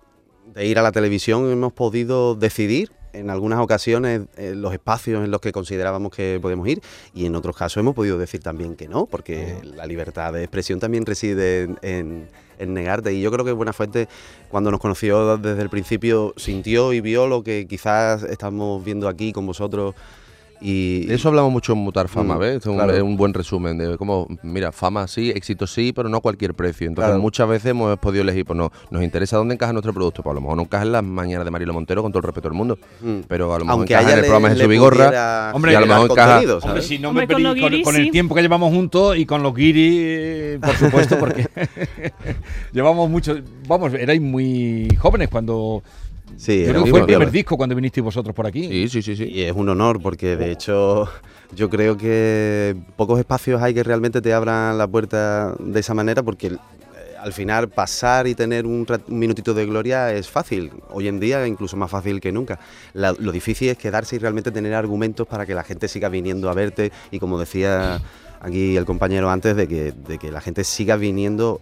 de 0.54 0.66
ir 0.66 0.78
a 0.78 0.82
la 0.82 0.92
televisión 0.92 1.50
hemos 1.50 1.72
podido 1.72 2.34
decidir 2.34 2.90
en 3.18 3.30
algunas 3.30 3.58
ocasiones 3.60 4.22
eh, 4.36 4.54
los 4.54 4.72
espacios 4.72 5.24
en 5.24 5.30
los 5.30 5.40
que 5.40 5.52
considerábamos 5.52 6.12
que 6.14 6.38
podemos 6.40 6.66
ir 6.68 6.80
y 7.14 7.26
en 7.26 7.34
otros 7.36 7.56
casos 7.56 7.80
hemos 7.80 7.94
podido 7.94 8.18
decir 8.18 8.40
también 8.42 8.76
que 8.76 8.88
no, 8.88 9.06
porque 9.06 9.56
la 9.62 9.86
libertad 9.86 10.32
de 10.32 10.42
expresión 10.44 10.78
también 10.80 11.06
reside 11.06 11.62
en, 11.62 11.78
en- 11.82 12.28
en 12.58 12.72
negarte. 12.72 13.12
Y 13.12 13.20
yo 13.20 13.30
creo 13.30 13.44
que 13.44 13.52
Buenafuente, 13.52 14.08
cuando 14.48 14.70
nos 14.70 14.80
conoció 14.80 15.36
desde 15.36 15.60
el 15.60 15.68
principio, 15.68 16.32
sintió 16.38 16.94
y 16.94 17.02
vio 17.02 17.26
lo 17.26 17.42
que 17.42 17.66
quizás 17.68 18.22
estamos 18.22 18.82
viendo 18.82 19.08
aquí 19.08 19.32
con 19.32 19.44
vosotros. 19.46 19.94
Y, 20.60 21.04
De 21.06 21.14
eso 21.16 21.28
hablamos 21.28 21.52
mucho 21.52 21.72
en 21.74 21.78
Mutar 21.78 22.08
Fama, 22.08 22.36
Mm, 22.36 22.38
¿ves? 22.38 22.56
Es 22.56 22.66
un, 22.66 22.76
claro. 22.76 22.94
es 22.94 23.02
un 23.02 23.16
buen 23.16 23.34
resumen 23.34 23.76
de 23.76 23.98
cómo, 23.98 24.26
mira, 24.42 24.72
fama 24.72 25.06
sí, 25.06 25.30
éxito 25.30 25.66
sí, 25.66 25.92
pero 25.92 26.08
no 26.08 26.16
a 26.16 26.20
cualquier 26.20 26.54
precio. 26.54 26.86
Entonces 26.86 27.08
Claro. 27.10 27.20
muchas 27.20 27.46
veces 27.48 27.66
hemos 27.72 27.98
podido 27.98 28.22
elegir, 28.22 28.44
pues 28.46 28.56
no, 28.56 28.72
nos 28.90 29.02
interesa 29.02 29.36
dónde 29.36 29.54
encaja 29.54 29.72
nuestro 29.72 29.92
producto. 29.92 30.22
Pues 30.22 30.32
a 30.32 30.34
lo 30.34 30.40
mejor 30.40 30.56
no 30.56 30.62
encaja 30.62 30.84
en 30.84 30.92
las 30.92 31.04
mañanas 31.04 31.44
de 31.44 31.50
Marilo 31.50 31.74
Montero, 31.74 32.02
con 32.02 32.10
todo 32.10 32.20
el 32.20 32.24
respeto 32.24 32.48
del 32.48 32.56
mundo, 32.56 32.78
Mm. 33.02 33.20
pero 33.28 33.52
a 33.54 33.58
lo 33.58 33.64
mejor 33.66 33.78
aunque 33.80 33.92
encaja 33.94 34.06
haya 34.08 34.12
en 34.14 34.18
el 34.18 34.22
le- 34.22 34.28
programa 34.28 34.48
de 34.48 34.54
Jesús 34.54 34.68
Vigorra. 34.70 35.52
Hombre, 35.54 35.72
y 35.72 35.74
a 35.74 35.80
lo 35.80 35.86
mejor 35.86 36.10
encaja- 36.10 36.26
contenido, 36.32 36.54
Hombre, 36.56 36.68
¿sabes? 36.70 36.86
si 36.86 36.98
no 36.98 37.08
Hombre, 37.10 37.26
me 37.26 37.32
con 37.34 37.42
pedís- 37.42 37.44
los 37.44 37.54
con, 37.60 37.70
guiris, 37.70 37.84
con 37.84 37.96
el 37.96 38.10
tiempo 38.10 38.34
que 38.34 38.42
llevamos 38.42 38.72
juntos 38.72 39.16
y 39.18 39.26
con 39.26 39.42
los 39.42 39.54
guiris, 39.54 39.94
eh, 40.02 40.58
por 40.62 40.74
supuesto, 40.76 41.18
porque 41.18 41.48
llevamos 42.72 43.10
mucho. 43.10 43.36
Vamos, 43.68 43.92
erais 43.94 44.20
muy 44.20 44.88
jóvenes 44.98 45.28
cuando. 45.28 45.82
Sí, 46.36 46.64
creo 46.66 46.84
que 46.84 46.90
fue 46.90 47.00
el 47.00 47.06
primer 47.06 47.30
disco 47.30 47.56
cuando 47.56 47.74
vinisteis 47.74 48.04
vosotros 48.04 48.34
por 48.34 48.46
aquí. 48.46 48.68
Sí, 48.68 48.88
sí, 48.88 49.02
sí, 49.02 49.16
sí. 49.16 49.24
Y 49.24 49.42
es 49.42 49.52
un 49.52 49.68
honor 49.68 50.00
porque 50.02 50.36
de 50.36 50.50
hecho 50.50 51.08
yo 51.54 51.70
creo 51.70 51.96
que 51.96 52.76
pocos 52.96 53.18
espacios 53.18 53.62
hay 53.62 53.72
que 53.74 53.82
realmente 53.82 54.20
te 54.20 54.32
abran 54.32 54.76
la 54.76 54.86
puerta 54.86 55.54
de 55.58 55.80
esa 55.80 55.94
manera 55.94 56.22
porque 56.22 56.48
eh, 56.48 56.58
al 57.18 57.32
final 57.32 57.68
pasar 57.68 58.26
y 58.26 58.34
tener 58.34 58.66
un, 58.66 58.86
minutito 59.08 59.54
de 59.54 59.64
gloria 59.66 60.12
es 60.12 60.28
fácil. 60.28 60.72
Hoy 60.90 61.08
en 61.08 61.20
día 61.20 61.46
incluso 61.46 61.76
más 61.76 61.90
fácil 61.90 62.20
que 62.20 62.32
nunca. 62.32 62.58
La- 62.92 63.12
lo 63.12 63.32
difícil 63.32 63.68
es 63.70 63.78
quedarse 63.78 64.16
y 64.16 64.18
realmente 64.18 64.50
tener 64.50 64.74
argumentos 64.74 65.26
para 65.26 65.46
que 65.46 65.54
la 65.54 65.62
gente 65.64 65.88
siga 65.88 66.08
viniendo 66.08 66.50
a 66.50 66.54
verte 66.54 66.92
y 67.10 67.18
como 67.18 67.38
decía 67.38 68.00
aquí 68.40 68.76
el 68.76 68.84
compañero 68.84 69.30
antes 69.30 69.56
de 69.56 69.66
que, 69.66 69.92
de 69.92 70.18
que 70.18 70.30
la 70.30 70.40
gente 70.40 70.64
siga 70.64 70.96
viniendo, 70.96 71.60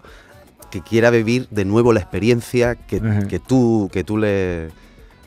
que 0.75 0.81
quiera 0.83 1.11
vivir 1.11 1.47
de 1.53 1.65
nuevo 1.65 1.93
la 1.93 2.01
experiencia 2.01 2.75
que, 2.75 3.01
que 3.29 3.39
tú, 3.39 3.89
que 3.93 4.03
tú 4.03 4.17
le, 4.17 4.71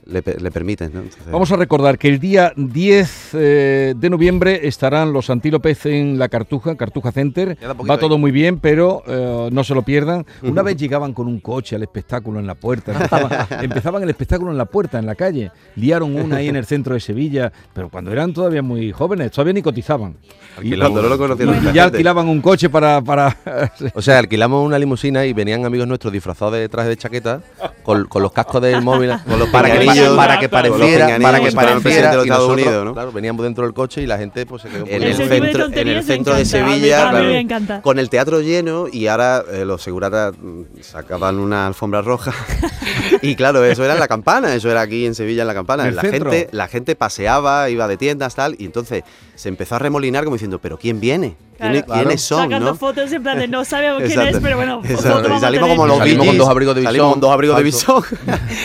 le, 0.09 0.21
pe- 0.21 0.39
le 0.39 0.51
permites. 0.51 0.91
¿no? 0.91 1.01
Entonces- 1.01 1.31
Vamos 1.31 1.51
a 1.51 1.55
recordar 1.55 1.97
que 1.97 2.07
el 2.07 2.19
día 2.19 2.53
10 2.55 3.29
eh, 3.33 3.93
de 3.97 4.09
noviembre 4.09 4.67
estarán 4.67 5.13
los 5.13 5.29
antílopes 5.29 5.85
en 5.85 6.17
la 6.17 6.29
Cartuja, 6.29 6.75
Cartuja 6.75 7.11
Center. 7.11 7.57
Va 7.89 7.97
todo 7.97 8.15
ahí. 8.15 8.21
muy 8.21 8.31
bien, 8.31 8.59
pero 8.59 9.03
eh, 9.07 9.49
no 9.51 9.63
se 9.63 9.73
lo 9.75 9.81
pierdan. 9.83 10.25
Una 10.41 10.61
vez 10.61 10.77
llegaban 10.77 11.13
con 11.13 11.27
un 11.27 11.39
coche 11.39 11.75
al 11.75 11.83
espectáculo 11.83 12.39
en 12.39 12.47
la 12.47 12.55
puerta. 12.55 12.93
Empezaban, 12.93 13.47
empezaban 13.63 14.03
el 14.03 14.09
espectáculo 14.09 14.51
en 14.51 14.57
la 14.57 14.65
puerta, 14.65 14.99
en 14.99 15.05
la 15.05 15.15
calle. 15.15 15.51
Liaron 15.75 16.15
una 16.15 16.37
ahí 16.37 16.47
en 16.49 16.55
el 16.55 16.65
centro 16.65 16.93
de 16.93 16.99
Sevilla, 16.99 17.51
pero 17.73 17.89
cuando 17.89 18.11
eran 18.11 18.33
todavía 18.33 18.61
muy 18.61 18.91
jóvenes, 18.91 19.31
todavía 19.31 19.53
ni 19.53 19.61
cotizaban. 19.61 20.15
Y, 20.61 20.71
no 20.71 20.89
lo 20.89 21.17
conocían 21.17 21.69
y 21.69 21.73
ya 21.73 21.85
alquilaban 21.85 22.27
un 22.27 22.41
coche 22.41 22.69
para... 22.69 23.01
para 23.01 23.37
O 23.93 24.01
sea, 24.01 24.19
alquilamos 24.19 24.65
una 24.65 24.79
limusina 24.79 25.25
y 25.25 25.33
venían 25.33 25.65
amigos 25.65 25.87
nuestros 25.87 26.11
disfrazados 26.13 26.53
de 26.55 26.67
traje 26.69 26.89
de 26.89 26.97
chaqueta 26.97 27.41
con, 27.83 28.05
con 28.05 28.21
los 28.23 28.31
cascos 28.31 28.61
del 28.61 28.81
móvil, 28.81 29.11
con 29.27 29.39
los 29.39 29.49
Para 29.49 29.69
para 30.15 30.39
que 30.39 30.49
pareciera- 30.49 31.19
para 31.21 31.39
que 31.39 31.51
pareciera 31.51 32.11
de 32.11 32.15
los 32.17 32.25
Estados 32.25 32.49
Unidos, 32.49 32.85
¿no? 32.85 32.93
Claro, 32.93 33.11
veníamos 33.11 33.43
dentro 33.43 33.63
del 33.63 33.73
coche 33.73 34.01
y 34.01 34.05
la 34.05 34.17
gente 34.17 34.45
pues 34.45 34.61
se 34.63 34.69
quedó 34.69 34.85
en 34.87 35.03
el 35.03 35.15
centro, 35.15 35.65
en 35.73 35.87
el 35.87 36.03
centro 36.03 36.35
de 36.35 36.45
Sevilla, 36.45 37.09
claro, 37.09 37.81
con 37.81 37.99
el 37.99 38.09
teatro 38.09 38.41
lleno 38.41 38.87
y 38.91 39.07
ahora 39.07 39.43
eh, 39.51 39.65
los 39.65 39.81
seguratas 39.81 40.33
mm, 40.39 40.61
sacaban 40.81 41.39
una 41.39 41.67
alfombra 41.67 42.01
roja 42.01 42.33
y 43.21 43.35
claro, 43.35 43.63
eso 43.65 43.83
era 43.83 43.93
en 43.93 43.99
la 43.99 44.07
campana, 44.07 44.53
eso 44.53 44.69
era 44.69 44.81
aquí 44.81 45.05
en 45.05 45.15
Sevilla 45.15 45.41
en 45.43 45.47
la 45.47 45.53
campana. 45.53 45.83
¿En 45.83 45.89
el 45.89 45.95
La 45.95 46.01
centro? 46.01 46.31
gente, 46.31 46.49
la 46.51 46.67
gente 46.67 46.95
paseaba, 46.95 47.69
iba 47.69 47.87
de 47.87 47.97
tiendas 47.97 48.35
tal 48.35 48.55
y 48.59 48.65
entonces 48.65 49.03
se 49.35 49.49
empezó 49.49 49.75
a 49.75 49.79
remolinar 49.79 50.23
como 50.23 50.35
diciendo, 50.35 50.59
pero 50.59 50.77
¿quién 50.77 50.99
viene? 50.99 51.35
¿Quiénes, 51.57 51.83
Claro. 51.83 52.01
quiénes 52.01 52.21
son? 52.21 52.43
Sacando 52.43 52.71
¿no? 52.71 52.75
fotos 52.75 53.11
en 53.11 53.23
plan 53.23 53.39
de 53.39 53.47
no 53.47 53.65
sabemos 53.65 53.99
quién 53.99 54.11
Exacto. 54.11 54.37
es, 54.37 54.43
pero 54.43 54.57
bueno, 54.57 54.81
Exacto. 54.83 55.35
Y 55.35 55.39
salimos 55.39 55.69
como 55.69 55.87
los 55.87 55.97
Salimos 55.97 56.25
con 56.27 56.37
dos 56.37 56.49
abrigos 56.49 56.75
de 56.75 56.83
salimos 56.83 57.07
visón, 57.07 57.11
con 57.13 57.21
dos 57.21 57.31
abrigos 57.31 57.57
de 57.57 57.63
visón. 57.63 58.03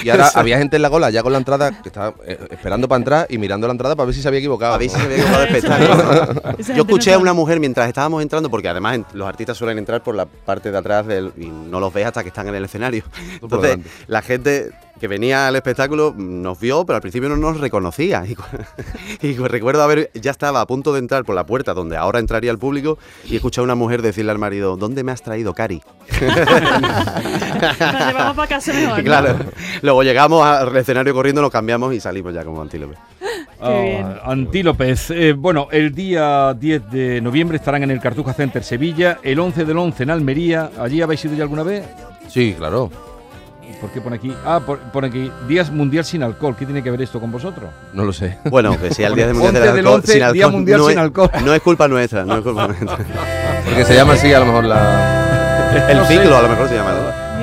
Y 0.04 0.10
ahora 0.10 0.30
había 0.34 0.58
gente 0.58 0.76
en 0.76 0.82
la 0.82 0.90
cola 0.90 1.10
ya 1.10 1.22
con 1.22 1.32
la 1.32 1.38
entrada 1.38 1.82
que 1.82 1.88
estaba 1.88 2.14
eh, 2.26 2.38
esperando 2.50 2.88
para 2.88 2.98
entrar 2.98 3.26
y 3.30 3.38
mirando 3.38 3.66
la 3.66 3.72
entrada 3.72 3.96
para 3.96 4.06
ver 4.06 4.14
si 4.14 4.22
se 4.22 4.28
había 4.28 4.38
equivocado. 4.40 4.74
A 4.74 4.78
ver 4.78 4.90
si 4.90 4.96
se 4.96 5.02
había 5.02 5.16
equivocado 5.16 5.40
de 5.46 5.58
espectáculo. 5.58 6.54
Yo 6.74 6.82
escuché 6.82 7.14
a 7.14 7.18
una 7.18 7.32
mujer 7.32 7.58
mientras 7.60 7.88
estábamos 7.88 8.22
entrando, 8.22 8.50
porque 8.50 8.68
además 8.68 9.00
los 9.14 9.26
artistas 9.28 9.56
suelen 9.56 9.78
entrar 9.78 10.02
por 10.02 10.14
la 10.14 10.26
parte 10.26 10.70
de 10.70 10.78
atrás 10.78 11.06
del, 11.06 11.32
y 11.38 11.46
no 11.46 11.80
los 11.80 11.92
ves 11.92 12.06
hasta 12.06 12.22
que 12.22 12.28
están 12.28 12.48
en 12.48 12.54
el 12.54 12.64
escenario. 12.64 13.04
Entonces, 13.40 13.78
la 14.06 14.22
gente 14.22 14.70
que 15.02 15.08
venía 15.08 15.48
al 15.48 15.56
espectáculo 15.56 16.14
nos 16.16 16.60
vio, 16.60 16.86
pero 16.86 16.94
al 16.94 17.00
principio 17.02 17.28
no 17.28 17.34
nos 17.36 17.58
reconocía. 17.58 18.24
Y, 18.24 18.36
cu- 18.36 18.44
y 19.20 19.34
cu- 19.34 19.48
recuerdo 19.48 19.82
haber, 19.82 20.12
ya 20.14 20.30
estaba 20.30 20.60
a 20.60 20.66
punto 20.68 20.92
de 20.92 21.00
entrar 21.00 21.24
por 21.24 21.34
la 21.34 21.44
puerta 21.44 21.74
donde 21.74 21.96
ahora 21.96 22.20
entraría 22.20 22.52
el 22.52 22.58
público 22.58 22.98
y 23.24 23.34
escuché 23.34 23.60
a 23.60 23.64
una 23.64 23.74
mujer 23.74 24.00
decirle 24.00 24.30
al 24.30 24.38
marido, 24.38 24.76
¿dónde 24.76 25.02
me 25.02 25.10
has 25.10 25.20
traído, 25.20 25.54
Cari? 25.54 25.82
Nos 26.22 28.06
llevamos 28.06 28.36
para 28.36 28.46
casa 28.48 28.72
mejor. 28.72 28.98
¿no? 28.98 29.04
claro, 29.04 29.36
luego 29.82 30.02
llegamos 30.04 30.46
al 30.46 30.76
escenario 30.76 31.12
corriendo, 31.14 31.42
nos 31.42 31.50
cambiamos 31.50 31.92
y 31.94 31.98
salimos 32.00 32.32
ya 32.32 32.44
como 32.44 32.62
antílope. 32.62 32.94
Ah. 33.60 34.20
Antílopes. 34.24 35.10
Eh, 35.10 35.32
bueno, 35.32 35.66
el 35.72 35.92
día 35.92 36.54
10 36.54 36.90
de 36.92 37.20
noviembre 37.20 37.56
estarán 37.56 37.82
en 37.82 37.90
el 37.90 37.98
Cartuja 38.00 38.34
Center 38.34 38.62
Sevilla, 38.62 39.18
el 39.24 39.40
11 39.40 39.64
del 39.64 39.78
11 39.78 40.02
en 40.04 40.10
Almería. 40.10 40.70
¿Allí 40.78 41.02
habéis 41.02 41.24
ido 41.24 41.34
ya 41.34 41.42
alguna 41.42 41.64
vez? 41.64 41.84
Sí, 42.28 42.54
claro. 42.56 42.90
¿Por 43.80 43.90
qué 43.90 44.00
pone 44.00 44.16
aquí? 44.16 44.32
Ah, 44.44 44.60
por- 44.64 44.78
pone 44.78 45.08
aquí 45.08 45.30
Día 45.48 45.64
Mundial 45.64 46.04
sin 46.04 46.22
alcohol. 46.22 46.54
¿Qué 46.56 46.64
tiene 46.66 46.82
que 46.82 46.90
ver 46.90 47.02
esto 47.02 47.18
con 47.20 47.32
vosotros? 47.32 47.68
No 47.92 48.04
lo 48.04 48.12
sé. 48.12 48.38
Bueno, 48.44 48.78
que 48.80 48.92
sea 48.94 49.08
el 49.08 49.14
Día 49.16 49.26
Mundial 49.32 49.46
11 49.56 49.60
del 49.60 49.62
del 49.74 49.78
Alcohol 49.86 49.94
11, 50.00 50.12
sin 50.12 50.22
alcohol. 50.22 50.34
Día 50.34 50.48
Mundial 50.48 50.78
no 50.78 50.84
sin 50.86 50.92
es, 50.92 50.98
alcohol. 51.04 51.30
No 51.44 51.54
es 51.54 51.62
culpa 51.62 51.88
nuestra, 51.88 52.24
no 52.24 52.36
es 52.36 52.42
culpa 52.42 52.66
nuestra. 52.68 52.96
Porque 53.64 53.84
se 53.84 53.94
llama 53.94 54.12
así 54.14 54.32
a 54.32 54.38
lo 54.40 54.46
mejor 54.46 54.64
la... 54.64 55.86
El 55.88 55.96
No 55.96 56.04
sé. 56.06 56.18
ciclo 56.18 56.36
a 56.36 56.42
lo 56.42 56.48
mejor 56.48 56.68
se 56.68 56.74
llama. 56.76 56.90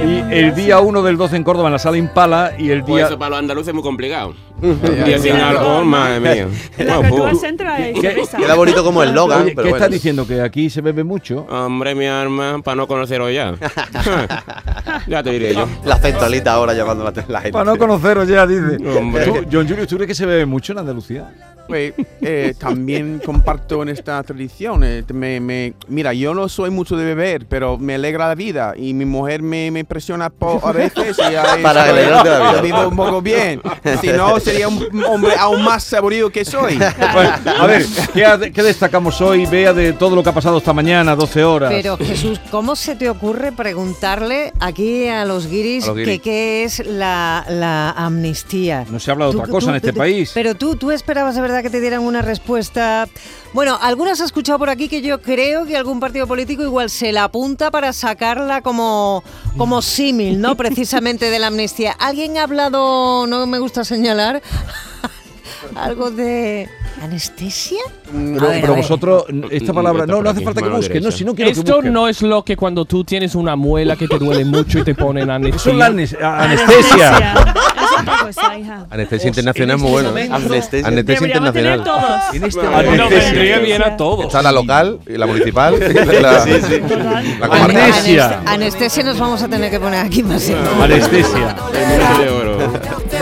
Y 0.02 0.34
el 0.34 0.56
día 0.56 0.80
1 0.80 1.02
del 1.04 1.18
12 1.18 1.36
en 1.38 1.44
Córdoba 1.44 1.68
en 1.68 1.74
la 1.74 1.80
sala 1.80 1.98
Impala 1.98 2.54
y 2.58 2.70
el 2.72 2.84
Pues 2.84 2.96
día... 2.96 3.06
eso 3.08 3.20
para 3.20 3.32
los 3.32 3.40
andaluces 3.40 3.70
es 3.70 3.74
muy 3.74 3.84
complicado. 3.84 4.34
Día 5.06 5.18
sin 5.20 5.34
alcohol, 5.36 5.86
madre 5.86 6.20
mía. 6.20 6.48
La 6.86 7.00
pues, 7.02 7.40
Centra 7.40 7.78
es 7.88 7.96
¿Qué- 8.00 8.10
cerveza. 8.10 8.38
Queda 8.38 8.56
bonito 8.56 8.84
como 8.84 9.02
el 9.04 9.14
Logan, 9.14 9.44
Oye, 9.44 9.52
pero 9.56 9.64
¿Qué 9.64 9.70
bueno. 9.70 9.76
estás 9.86 9.92
diciendo? 9.92 10.28
¿Que 10.28 10.42
aquí 10.42 10.70
se 10.70 10.82
bebe 10.82 11.04
mucho? 11.06 11.46
Hombre, 11.50 11.96
mi 11.96 12.06
arma, 12.08 12.62
para 12.62 12.76
no 12.76 12.88
conoceros 12.88 13.34
ya. 13.34 13.56
ya 15.08 15.24
te 15.24 15.32
diré 15.32 15.54
yo. 15.54 15.66
La 15.86 15.98
centralita 15.98 16.54
ahora 16.54 16.74
llamando 16.74 17.04
la, 17.06 17.14
la 17.28 17.40
gente. 17.42 17.54
Para 17.54 17.66
no 17.72 17.78
conoceros 17.78 18.28
ya, 18.28 18.46
dice. 18.46 18.78
Hombre. 18.98 19.26
Tú, 19.26 19.34
John 19.52 19.68
Julio, 19.68 19.88
¿tú 19.88 19.96
crees 19.96 20.08
que 20.10 20.16
se 20.16 20.26
bebe 20.26 20.46
mucho 20.46 20.74
en 20.74 20.80
Andalucía? 20.80 21.30
Pues, 21.70 21.94
eh, 22.22 22.54
también 22.60 23.22
comparto 23.24 23.84
en 23.84 23.90
esta 23.90 24.22
tradición. 24.24 24.84
eh, 24.84 25.04
me- 25.14 25.40
me- 25.40 25.74
mira, 25.88 26.14
yo 26.14 26.34
no 26.34 26.50
soy 26.50 26.70
mucho 26.72 26.98
de 26.98 27.06
beber, 27.06 27.46
pero 27.48 27.78
me 27.78 27.96
alegra 27.96 28.28
la 28.28 28.36
vida 28.36 28.74
y 28.76 28.94
mi 28.94 29.06
mujer 29.06 29.42
me, 29.44 29.70
me 29.72 29.86
presiona 29.86 30.30
por, 30.32 30.60
a 30.68 30.72
veces 30.72 31.16
y 31.18 31.22
Para 31.64 31.84
alegrarte 31.84 32.30
la 32.30 32.40
vida. 32.40 32.54
yo 32.58 32.62
vivo 32.64 32.88
un 32.88 32.96
poco 32.96 33.22
bien. 33.22 33.62
Si 34.02 34.08
no, 34.10 34.40
sería 34.40 34.68
un 34.68 35.04
hombre 35.06 35.34
aún 35.38 35.64
más 35.64 35.84
saborío 35.84 36.32
que 36.32 36.44
soy. 36.44 36.78
Bueno, 37.14 37.32
a 37.60 37.68
ver, 37.68 37.86
¿qué, 38.14 38.52
qué 38.52 38.64
destacamos 38.64 39.22
hoy, 39.22 39.46
Bea, 39.46 39.72
de 39.74 39.94
todo 39.94 40.16
lo 40.16 40.24
que 40.24 40.30
ha 40.30 40.34
pasado 40.34 40.58
esta 40.58 40.74
mañana, 40.74 41.16
12 41.16 41.44
horas? 41.44 41.72
Pero 41.72 41.98
Jesús, 41.98 42.42
¿cómo 42.52 42.76
se 42.76 42.96
te 42.96 43.10
ocurre 43.10 43.52
preguntarle 43.52 44.54
aquí 44.60 45.08
a 45.08 45.24
los 45.26 45.48
guiris, 45.48 45.84
A 45.86 45.94
los 45.94 45.98
que 46.04 46.20
qué 46.20 46.64
es 46.64 46.86
la, 46.86 47.46
la 47.48 47.92
amnistía? 47.92 48.86
No 48.90 49.00
se 49.00 49.12
habla 49.12 49.26
de 49.30 49.36
otra 49.38 49.48
cosa 49.48 49.66
tú- 49.68 49.70
en 49.72 49.76
este 49.76 49.92
tú- 49.94 49.98
país. 50.00 50.32
Pero 50.34 50.56
tú, 50.56 50.76
tú 50.76 50.92
esperabas 50.92 51.36
de 51.36 51.42
verdad 51.42 51.59
que 51.64 51.70
te 51.70 51.80
dieran 51.82 52.02
una 52.02 52.22
respuesta. 52.22 53.08
Bueno, 53.54 53.78
algunas 53.82 54.20
has 54.20 54.28
escuchado 54.28 54.60
por 54.60 54.70
aquí 54.70 54.88
que 54.90 55.02
yo 55.02 55.22
creo 55.22 55.66
que 55.66 55.76
algún 55.78 56.00
partido 56.00 56.28
político 56.28 56.64
igual 56.64 56.90
se 56.90 57.12
la 57.12 57.26
apunta 57.26 57.72
para 57.72 57.94
sacarla 57.94 58.62
como, 58.62 59.24
como 59.58 59.82
símil, 59.82 60.40
¿no? 60.40 60.56
Precisamente 60.58 61.30
de 61.30 61.40
la 61.40 61.48
amnistía. 61.48 61.94
¿Alguien 62.00 62.38
ha 62.38 62.44
hablado, 62.44 63.26
no 63.28 63.46
me 63.48 63.60
gusta 63.60 63.84
señalar, 63.84 64.42
algo 65.76 66.12
de 66.12 66.70
anestesia? 67.02 67.80
Pero, 68.12 68.46
A 68.46 68.50
ver, 68.50 68.62
pero 68.62 68.76
vosotros, 68.76 69.26
esta 69.52 69.74
palabra, 69.74 70.06
no, 70.06 70.22
no 70.22 70.30
hace 70.30 70.42
falta 70.44 70.62
que 70.62 70.68
mano 70.68 70.78
busquen, 70.78 70.98
no, 70.98 71.02
derecha. 71.04 71.18
sino 71.18 71.36
quiero 71.36 71.52
que 71.52 71.60
Esto 71.60 71.76
busquen. 71.76 71.94
no 71.94 72.08
es 72.08 72.22
lo 72.22 72.44
que 72.44 72.56
cuando 72.58 72.86
tú 72.86 73.04
tienes 73.04 73.36
una 73.36 73.56
muela 73.56 73.96
que 73.96 74.08
te 74.08 74.18
duele 74.18 74.46
mucho 74.46 74.80
y 74.80 74.84
te 74.84 74.96
ponen 74.96 75.24
Eso 75.24 75.32
anestesia. 75.34 75.72
es 75.72 75.78
la 75.78 75.86
anes- 75.90 76.22
a- 76.22 76.44
anestesia. 76.44 77.54
Es 78.00 78.08
otra 78.08 78.18
cosa, 78.26 78.58
hija. 78.58 78.86
Anestesia 78.90 79.28
internacional 79.28 79.76
es 79.78 79.82
muy 79.82 79.92
bueno. 79.92 80.18
¿eh? 80.18 80.30
Anestesia. 80.32 80.88
Anestesia 80.88 81.28
internacional. 81.28 81.80
este 81.80 82.60
anestesia. 82.68 83.10
vendría 83.10 83.60
bien 83.60 83.84
a 83.84 83.98
todos. 83.98 84.26
Está 84.26 84.42
la 84.42 84.52
local, 84.52 85.00
y 85.08 85.18
la 85.18 85.26
municipal, 85.26 85.80
la, 86.22 86.46
Total. 86.46 87.40
la 87.40 87.48
comarcal. 87.48 87.62
Amnesia. 87.62 88.42
Anest- 88.46 88.50
Anestesia 88.70 89.04
nos 89.04 89.20
vamos 89.20 89.42
a 89.44 89.48
tener 89.48 89.70
que 89.72 89.80
poner 89.80 90.06
aquí 90.06 90.24
más. 90.24 90.50
Anestesia. 90.82 91.56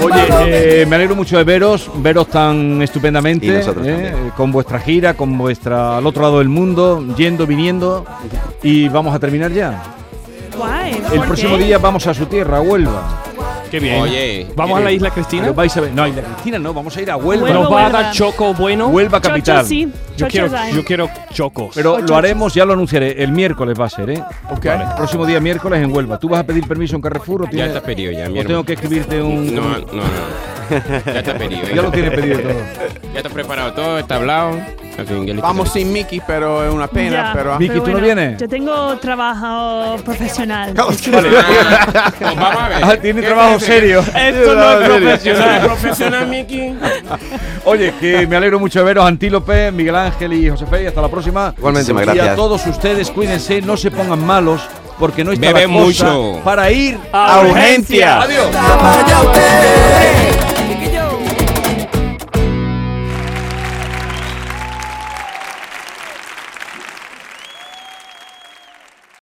Oye, 0.03 0.81
eh, 0.81 0.85
me 0.85 0.95
alegro 0.95 1.15
mucho 1.15 1.37
de 1.37 1.43
veros, 1.43 1.89
veros 1.95 2.27
tan 2.27 2.81
estupendamente, 2.81 3.61
eh, 3.83 4.13
con 4.35 4.51
vuestra 4.51 4.79
gira, 4.79 5.13
con 5.15 5.37
vuestra 5.37 5.97
al 5.97 6.05
otro 6.05 6.21
lado 6.23 6.39
del 6.39 6.49
mundo, 6.49 7.03
yendo, 7.17 7.47
viniendo, 7.47 8.05
y 8.61 8.87
vamos 8.89 9.15
a 9.15 9.19
terminar 9.19 9.51
ya. 9.51 9.81
Guay. 10.57 10.91
El 11.11 11.17
¿por 11.19 11.25
próximo 11.27 11.57
qué? 11.57 11.65
día 11.65 11.77
vamos 11.77 12.05
a 12.07 12.13
su 12.13 12.25
tierra, 12.25 12.57
a 12.57 12.61
Huelva. 12.61 13.23
Qué 13.69 13.79
bien. 13.79 14.01
Oye, 14.01 14.47
¿Vamos 14.55 14.79
a 14.79 14.81
la 14.83 14.91
isla 14.91 15.09
Cristina? 15.11 15.43
Pero 15.43 15.53
vais 15.53 15.75
a 15.75 15.81
ver, 15.81 15.91
no, 15.91 16.07
Isla 16.07 16.21
Cristina 16.21 16.59
no, 16.59 16.73
vamos 16.73 16.95
a 16.95 17.01
ir 17.01 17.11
a 17.11 17.17
Huelva. 17.17 17.49
¿Nos 17.49 17.71
va 17.71 17.87
a 17.87 17.89
dar 17.89 18.11
choco 18.13 18.53
bueno? 18.53 18.87
Huelva 18.87 19.19
Chocho, 19.19 19.29
capital. 19.29 19.65
sí. 19.65 19.91
Yo 20.15 20.27
quiero, 20.27 20.49
yo 20.73 20.83
quiero 20.85 21.09
chocos. 21.33 21.71
Pero 21.75 21.93
Ocho, 21.95 22.05
lo 22.07 22.15
haremos, 22.15 22.53
ya 22.53 22.65
lo 22.65 22.73
anunciaré, 22.73 23.21
el 23.21 23.31
miércoles 23.31 23.77
va 23.79 23.85
a 23.85 23.89
ser, 23.89 24.09
¿eh? 24.09 24.23
El 24.51 24.95
próximo 24.95 25.25
día 25.25 25.39
miércoles 25.39 25.83
en 25.83 25.93
Huelva. 25.93 26.17
¿Tú 26.17 26.29
vas 26.29 26.39
a 26.39 26.43
pedir 26.45 26.65
permiso 26.67 26.95
en 26.95 27.01
Carrefour 27.01 27.41
o, 27.43 27.45
ya 27.45 27.51
tienes- 27.51 27.67
está 27.67 27.81
pedido 27.81 28.11
ya, 28.11 28.29
mi 28.29 28.39
o 28.39 28.45
tengo 28.45 28.63
que 28.63 28.73
escribirte 28.73 29.21
un... 29.21 29.53
No, 29.55 29.61
no, 29.61 29.77
no. 29.79 30.03
Ya 31.05 31.19
está 31.19 31.33
pedido. 31.37 31.61
Ya 31.73 31.81
lo 31.81 31.91
tienes 31.91 32.11
pedido 32.11 32.39
todo. 32.39 32.53
Ya 33.13 33.17
está 33.19 33.29
preparado 33.29 33.73
todo, 33.73 33.99
está 33.99 34.15
hablado. 34.15 34.57
Vamos 35.41 35.71
sin 35.73 35.93
Mickey, 35.93 36.21
pero 36.25 36.65
es 36.67 36.73
una 36.73 36.87
pena. 36.87 37.11
Ya, 37.11 37.31
Pero, 37.33 37.57
Vicky, 37.57 37.79
¿tú 37.79 37.91
no 37.91 37.99
vienes? 37.99 38.39
Yo 38.39 38.47
tengo 38.49 38.97
trabajo 38.97 39.95
profesional. 40.03 40.73
Pues 40.73 41.11
vamos 42.21 42.55
a 42.63 42.67
ver. 42.69 42.83
Ah, 42.83 42.97
tiene 43.01 43.21
¿Qué 43.21 43.27
trabajo 43.27 43.59
serio. 43.59 43.99
Esto 43.99 44.55
no 44.55 44.79
es 44.81 44.89
profesional. 44.89 45.61
profesional, 45.61 46.27
Miki. 46.27 46.73
Oye, 47.65 47.93
que 47.99 48.25
me 48.27 48.35
alegro 48.37 48.59
mucho 48.59 48.79
de 48.79 48.85
veros, 48.85 49.05
Antílope, 49.05 49.71
Miguel 49.71 49.95
Ángel 49.95 50.33
y 50.33 50.49
José 50.49 50.65
Fe. 50.65 50.83
y 50.83 50.87
Hasta 50.87 51.01
la 51.01 51.09
próxima. 51.09 51.53
Igualmente, 51.57 51.91
y 51.91 51.93
muchas 51.93 52.09
a 52.09 52.13
gracias. 52.13 52.35
todos 52.35 52.65
ustedes, 52.67 53.11
cuídense, 53.11 53.61
no 53.61 53.77
se 53.77 53.91
pongan 53.91 54.25
malos, 54.25 54.61
porque 54.97 55.23
no 55.23 55.31
está 55.31 55.53
Beben 55.53 55.73
la 55.75 55.83
cosa 55.83 56.05
mucho. 56.13 56.41
para 56.43 56.71
ir 56.71 56.97
A 57.11 57.41
urgencia. 57.41 58.21
Adiós. 58.21 58.47
Vaya 58.51 59.21
usted 59.21 60.56